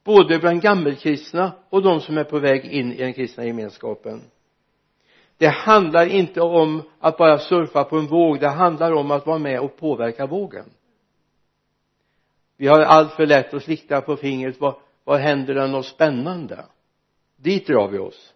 både 0.09 0.39
bland 0.39 0.61
gammelkristna 0.61 1.51
och 1.69 1.81
de 1.81 2.01
som 2.01 2.17
är 2.17 2.23
på 2.23 2.39
väg 2.39 2.65
in 2.65 2.93
i 2.93 2.97
den 2.97 3.13
kristna 3.13 3.45
gemenskapen. 3.45 4.21
Det 5.37 5.47
handlar 5.47 6.05
inte 6.05 6.41
om 6.41 6.81
att 6.99 7.17
bara 7.17 7.39
surfa 7.39 7.83
på 7.83 7.97
en 7.97 8.07
våg 8.07 8.39
det 8.39 8.47
handlar 8.47 8.91
om 8.91 9.11
att 9.11 9.25
vara 9.25 9.37
med 9.37 9.59
och 9.59 9.77
påverka 9.77 10.25
vågen. 10.25 10.65
Vi 12.57 12.67
har 12.67 12.79
allt 12.79 13.13
för 13.13 13.25
lätt 13.25 13.53
att 13.53 13.63
slikta 13.63 14.01
på 14.01 14.15
fingret 14.15 14.59
vad, 14.59 14.75
vad 15.03 15.19
händer 15.19 15.53
det 15.53 15.67
något 15.67 15.85
spännande? 15.85 16.65
Dit 17.37 17.67
drar 17.67 17.87
vi 17.87 17.97
oss. 17.97 18.33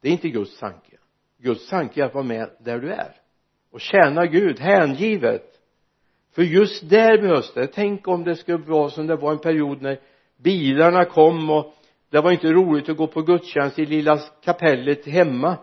Det 0.00 0.08
är 0.08 0.12
inte 0.12 0.28
Guds 0.28 0.58
tanke. 0.58 0.96
Guds 1.38 1.68
tanke 1.68 2.00
är 2.00 2.06
att 2.06 2.14
vara 2.14 2.24
med 2.24 2.50
där 2.58 2.78
du 2.78 2.92
är 2.92 3.14
och 3.70 3.80
tjäna 3.80 4.26
Gud 4.26 4.60
hängivet. 4.60 5.60
För 6.32 6.42
just 6.42 6.90
där 6.90 7.18
behövs 7.18 7.54
det. 7.54 7.66
Tänk 7.66 8.08
om 8.08 8.24
det 8.24 8.36
skulle 8.36 8.58
vara 8.58 8.90
som 8.90 9.06
det 9.06 9.16
var 9.16 9.32
en 9.32 9.38
period 9.38 9.82
när 9.82 10.00
bilarna 10.44 11.04
kom 11.04 11.50
och 11.50 11.74
det 12.10 12.20
var 12.20 12.32
inte 12.32 12.52
roligt 12.52 12.88
att 12.88 12.96
gå 12.96 13.06
på 13.06 13.22
gudstjänst 13.22 13.78
i 13.78 13.86
lilla 13.86 14.18
kapellet 14.44 15.06
hemma. 15.06 15.56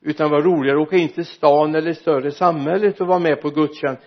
Utan 0.00 0.30
det 0.30 0.36
var 0.36 0.42
roligare 0.42 0.76
att 0.82 0.86
åka 0.86 0.96
in 0.96 1.08
till 1.08 1.26
stan 1.26 1.74
eller 1.74 1.92
större 1.92 2.30
samhället 2.30 3.00
och 3.00 3.06
vara 3.06 3.18
med 3.18 3.40
på 3.42 3.50
gudstjänst. 3.50 4.02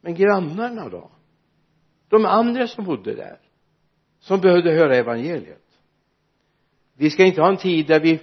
Men 0.00 0.14
grannarna 0.14 0.88
då? 0.88 1.10
De 2.08 2.24
andra 2.24 2.66
som 2.66 2.84
bodde 2.84 3.14
där 3.14 3.38
som 4.20 4.40
behövde 4.40 4.72
höra 4.72 4.96
evangeliet. 4.96 5.64
Vi 6.96 7.10
ska 7.10 7.24
inte 7.24 7.40
ha 7.40 7.48
en 7.48 7.56
tid 7.56 7.86
där 7.86 8.00
vi 8.00 8.20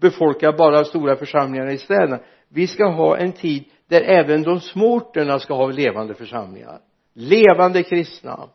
befolkar 0.00 0.52
bara 0.52 0.84
stora 0.84 1.16
församlingar 1.16 1.70
i 1.70 1.78
städerna. 1.78 2.20
Vi 2.48 2.66
ska 2.66 2.86
ha 2.90 3.16
en 3.16 3.32
tid 3.32 3.64
där 3.88 4.00
även 4.00 4.42
de 4.42 4.60
små 4.60 4.94
orterna 4.94 5.38
ska 5.38 5.54
ha 5.54 5.66
levande 5.66 6.14
församlingar. 6.14 6.80
Levande 7.14 7.82
kristna 7.82 8.48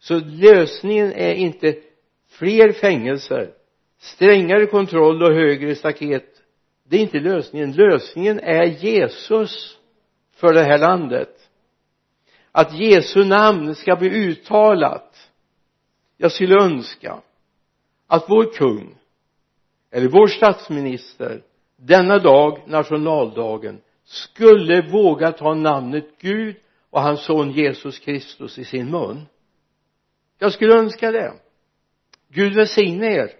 så 0.00 0.18
lösningen 0.18 1.12
är 1.12 1.34
inte 1.34 1.76
fler 2.28 2.72
fängelser 2.72 3.54
strängare 4.00 4.66
kontroll 4.66 5.22
och 5.22 5.34
högre 5.34 5.74
staket. 5.74 6.42
Det 6.84 6.96
är 6.96 7.00
inte 7.00 7.20
lösningen. 7.20 7.72
Lösningen 7.72 8.40
är 8.40 8.64
Jesus 8.64 9.78
för 10.34 10.52
det 10.52 10.62
här 10.62 10.78
landet. 10.78 11.50
Att 12.52 12.78
Jesu 12.78 13.24
namn 13.24 13.74
ska 13.74 13.96
bli 13.96 14.08
uttalat. 14.08 15.30
Jag 16.16 16.32
skulle 16.32 16.64
önska 16.64 17.20
att 18.06 18.24
vår 18.28 18.52
kung 18.52 18.94
eller 19.90 20.08
vår 20.08 20.26
statsminister 20.26 21.42
denna 21.76 22.18
dag, 22.18 22.62
nationaldagen 22.66 23.80
skulle 24.04 24.82
våga 24.82 25.32
ta 25.32 25.54
namnet 25.54 26.08
Gud 26.18 26.56
och 26.90 27.02
hans 27.02 27.24
son 27.24 27.50
Jesus 27.50 27.98
Kristus 27.98 28.58
i 28.58 28.64
sin 28.64 28.90
mun 28.90 29.26
jag 30.40 30.52
skulle 30.52 30.74
önska 30.74 31.12
det. 31.12 31.32
Gud 32.28 32.54
välsigne 32.54 33.06
er. 33.14 33.30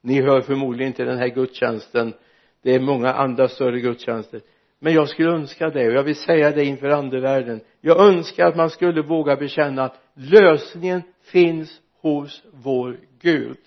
Ni 0.00 0.22
hör 0.22 0.40
förmodligen 0.40 0.92
inte 0.92 1.04
den 1.04 1.18
här 1.18 1.28
gudstjänsten. 1.28 2.14
Det 2.62 2.74
är 2.74 2.80
många 2.80 3.12
andra 3.12 3.48
större 3.48 3.80
gudstjänster. 3.80 4.40
Men 4.78 4.92
jag 4.94 5.08
skulle 5.08 5.30
önska 5.30 5.70
det 5.70 5.86
och 5.86 5.94
jag 5.94 6.02
vill 6.02 6.16
säga 6.16 6.50
det 6.50 6.64
inför 6.64 6.88
andevärlden. 6.88 7.60
Jag 7.80 8.00
önskar 8.00 8.46
att 8.46 8.56
man 8.56 8.70
skulle 8.70 9.02
våga 9.02 9.36
bekänna 9.36 9.84
att 9.84 10.00
lösningen 10.14 11.02
finns 11.22 11.80
hos 12.00 12.42
vår 12.52 13.00
Gud. 13.20 13.58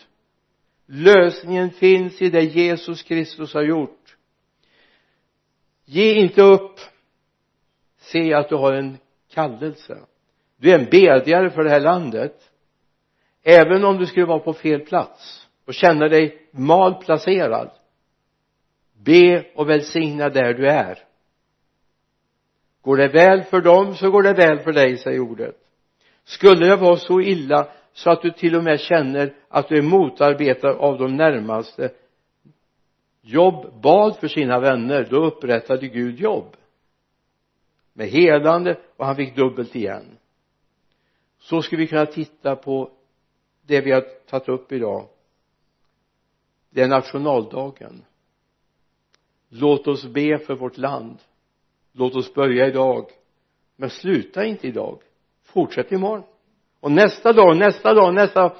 Lösningen 0.85 1.69
finns 1.69 2.21
i 2.21 2.29
det 2.29 2.43
Jesus 2.43 3.03
Kristus 3.03 3.53
har 3.53 3.63
gjort. 3.63 4.17
Ge 5.85 6.13
inte 6.13 6.41
upp. 6.41 6.79
Se 7.97 8.33
att 8.33 8.49
du 8.49 8.55
har 8.55 8.73
en 8.73 8.97
kallelse. 9.33 9.97
Du 10.57 10.71
är 10.71 10.79
en 10.79 10.89
bedjare 10.91 11.49
för 11.49 11.63
det 11.63 11.69
här 11.69 11.79
landet 11.79 12.51
även 13.47 13.83
om 13.83 13.97
du 13.97 14.05
skulle 14.05 14.25
vara 14.25 14.39
på 14.39 14.53
fel 14.53 14.79
plats 14.79 15.47
och 15.65 15.73
känna 15.73 16.07
dig 16.07 16.47
malplacerad 16.51 17.71
be 18.93 19.45
och 19.55 19.69
välsigna 19.69 20.29
där 20.29 20.53
du 20.53 20.67
är. 20.67 20.99
Går 22.81 22.97
det 22.97 23.07
väl 23.07 23.43
för 23.43 23.61
dem 23.61 23.95
så 23.95 24.11
går 24.11 24.23
det 24.23 24.33
väl 24.33 24.59
för 24.59 24.73
dig 24.73 24.97
säger 24.97 25.19
ordet. 25.19 25.55
Skulle 26.23 26.67
det 26.67 26.75
vara 26.75 26.97
så 26.97 27.21
illa 27.21 27.67
så 27.93 28.09
att 28.11 28.21
du 28.21 28.31
till 28.31 28.55
och 28.55 28.63
med 28.63 28.79
känner 28.79 29.33
att 29.49 29.69
du 29.69 29.77
är 29.77 29.81
motarbetad 29.81 30.73
av 30.73 30.97
de 30.97 31.15
närmaste 31.15 31.91
Jobb 33.27 33.81
bad 33.81 34.17
för 34.17 34.27
sina 34.27 34.59
vänner 34.59 35.07
då 35.09 35.25
upprättade 35.25 35.87
Gud 35.87 36.19
jobb. 36.19 36.55
Med 37.93 38.07
helande 38.07 38.77
och 38.97 39.05
han 39.05 39.15
fick 39.15 39.35
dubbelt 39.35 39.75
igen. 39.75 40.17
Så 41.39 41.61
skulle 41.61 41.81
vi 41.81 41.87
kunna 41.87 42.05
titta 42.05 42.55
på 42.55 42.89
det 43.67 43.81
vi 43.81 43.91
har 43.91 44.01
tagit 44.01 44.49
upp 44.49 44.71
idag 44.71 45.07
det 46.75 46.81
är 46.81 46.87
nationaldagen. 46.87 48.05
Låt 49.49 49.87
oss 49.87 50.05
be 50.05 50.37
för 50.37 50.55
vårt 50.55 50.77
land. 50.77 51.17
Låt 51.91 52.15
oss 52.15 52.33
börja 52.33 52.67
idag. 52.67 53.09
Men 53.75 53.89
sluta 53.89 54.45
inte 54.45 54.67
idag. 54.67 55.01
Fortsätt 55.43 55.91
imorgon. 55.91 56.23
Och 56.79 56.91
nästa 56.91 57.33
dag, 57.33 57.57
nästa 57.57 57.93
dag, 57.93 58.13
nästa 58.13 58.41
dag. 58.41 58.57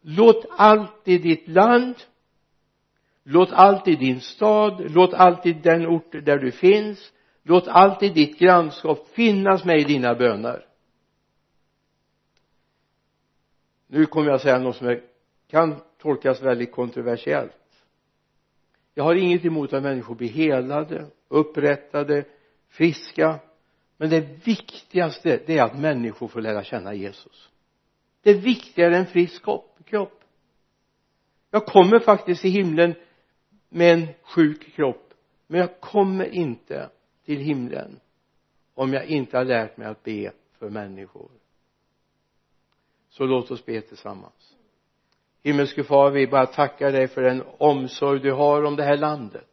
Låt 0.00 0.46
allt 0.50 1.08
i 1.08 1.18
ditt 1.18 1.48
land 1.48 1.94
låt 3.22 3.52
allt 3.52 3.88
i 3.88 3.96
din 3.96 4.20
stad 4.20 4.90
låt 4.94 5.14
allt 5.14 5.46
i 5.46 5.52
den 5.52 5.86
ort 5.86 6.12
där 6.12 6.38
du 6.38 6.50
finns 6.50 7.12
låt 7.42 7.68
allt 7.68 8.02
i 8.02 8.08
ditt 8.08 8.38
grannskap 8.38 9.08
finnas 9.08 9.64
med 9.64 9.80
i 9.80 9.84
dina 9.84 10.14
böner. 10.14 10.64
Nu 13.88 14.06
kommer 14.06 14.30
jag 14.30 14.40
säga 14.40 14.58
något 14.58 14.76
som 14.76 14.88
är, 14.88 15.02
kan 15.46 15.80
tolkas 15.98 16.42
väldigt 16.42 16.72
kontroversiellt. 16.72 17.52
Jag 18.94 19.04
har 19.04 19.14
inget 19.14 19.44
emot 19.44 19.72
att 19.72 19.82
människor 19.82 20.14
blir 20.14 20.28
helade 20.28 21.06
upprättade 21.28 22.24
friska. 22.68 23.38
Men 23.96 24.10
det 24.10 24.46
viktigaste 24.46 25.40
det 25.46 25.58
är 25.58 25.62
att 25.62 25.78
människor 25.78 26.28
får 26.28 26.40
lära 26.40 26.64
känna 26.64 26.94
Jesus. 26.94 27.50
Det 28.22 28.30
är 28.30 28.34
viktigare 28.34 28.96
än 28.96 29.06
frisk 29.06 29.44
kropp. 29.84 30.24
Jag 31.50 31.66
kommer 31.66 31.98
faktiskt 31.98 32.42
till 32.42 32.50
himlen 32.50 32.94
med 33.68 33.92
en 33.94 34.08
sjuk 34.22 34.74
kropp 34.74 35.14
men 35.46 35.60
jag 35.60 35.80
kommer 35.80 36.24
inte 36.24 36.90
till 37.24 37.40
himlen 37.40 38.00
om 38.74 38.92
jag 38.92 39.06
inte 39.06 39.36
har 39.36 39.44
lärt 39.44 39.76
mig 39.76 39.86
att 39.88 40.02
be 40.02 40.32
för 40.58 40.70
människor 40.70 41.30
så 43.18 43.26
låt 43.26 43.50
oss 43.50 43.66
be 43.66 43.80
tillsammans. 43.80 44.54
Himmelske 45.44 45.84
far 45.84 46.10
vi 46.10 46.26
bara 46.26 46.46
tackar 46.46 46.92
dig 46.92 47.08
för 47.08 47.22
den 47.22 47.42
omsorg 47.58 48.20
du 48.20 48.32
har 48.32 48.62
om 48.62 48.76
det 48.76 48.84
här 48.84 48.96
landet. 48.96 49.44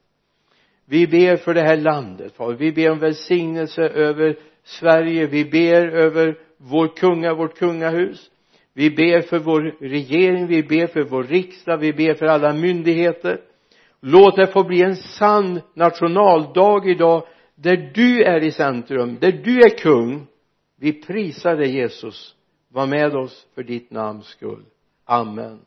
Vi 0.85 1.07
ber 1.07 1.37
för 1.37 1.53
det 1.53 1.61
här 1.61 1.77
landet 1.77 2.33
far. 2.35 2.53
Vi 2.53 2.71
ber 2.71 2.91
om 2.91 2.99
välsignelse 2.99 3.81
över 3.81 4.39
Sverige. 4.63 5.27
Vi 5.27 5.45
ber 5.45 5.87
över 5.87 6.37
vår 6.57 6.87
kunga, 6.87 7.33
vårt 7.33 7.57
kungahus. 7.57 8.31
Vi 8.73 8.89
ber 8.89 9.21
för 9.21 9.39
vår 9.39 9.61
regering, 9.79 10.47
vi 10.47 10.63
ber 10.63 10.87
för 10.87 11.03
vår 11.03 11.23
riksdag, 11.23 11.77
vi 11.77 11.93
ber 11.93 12.13
för 12.13 12.25
alla 12.25 12.53
myndigheter. 12.53 13.41
Låt 14.01 14.35
det 14.35 14.47
få 14.47 14.63
bli 14.63 14.81
en 14.81 14.95
sann 14.95 15.61
nationaldag 15.73 16.89
idag 16.89 17.27
där 17.55 17.91
du 17.93 18.23
är 18.23 18.43
i 18.43 18.51
centrum, 18.51 19.17
där 19.21 19.31
du 19.31 19.59
är 19.59 19.77
kung. 19.77 20.27
Vi 20.79 20.93
prisar 20.93 21.55
dig 21.55 21.75
Jesus 21.75 22.35
var 22.75 22.87
med 22.87 23.15
oss 23.15 23.47
för 23.53 23.63
ditt 23.63 23.91
namns 23.91 24.25
skull. 24.25 24.65
Amen. 25.05 25.59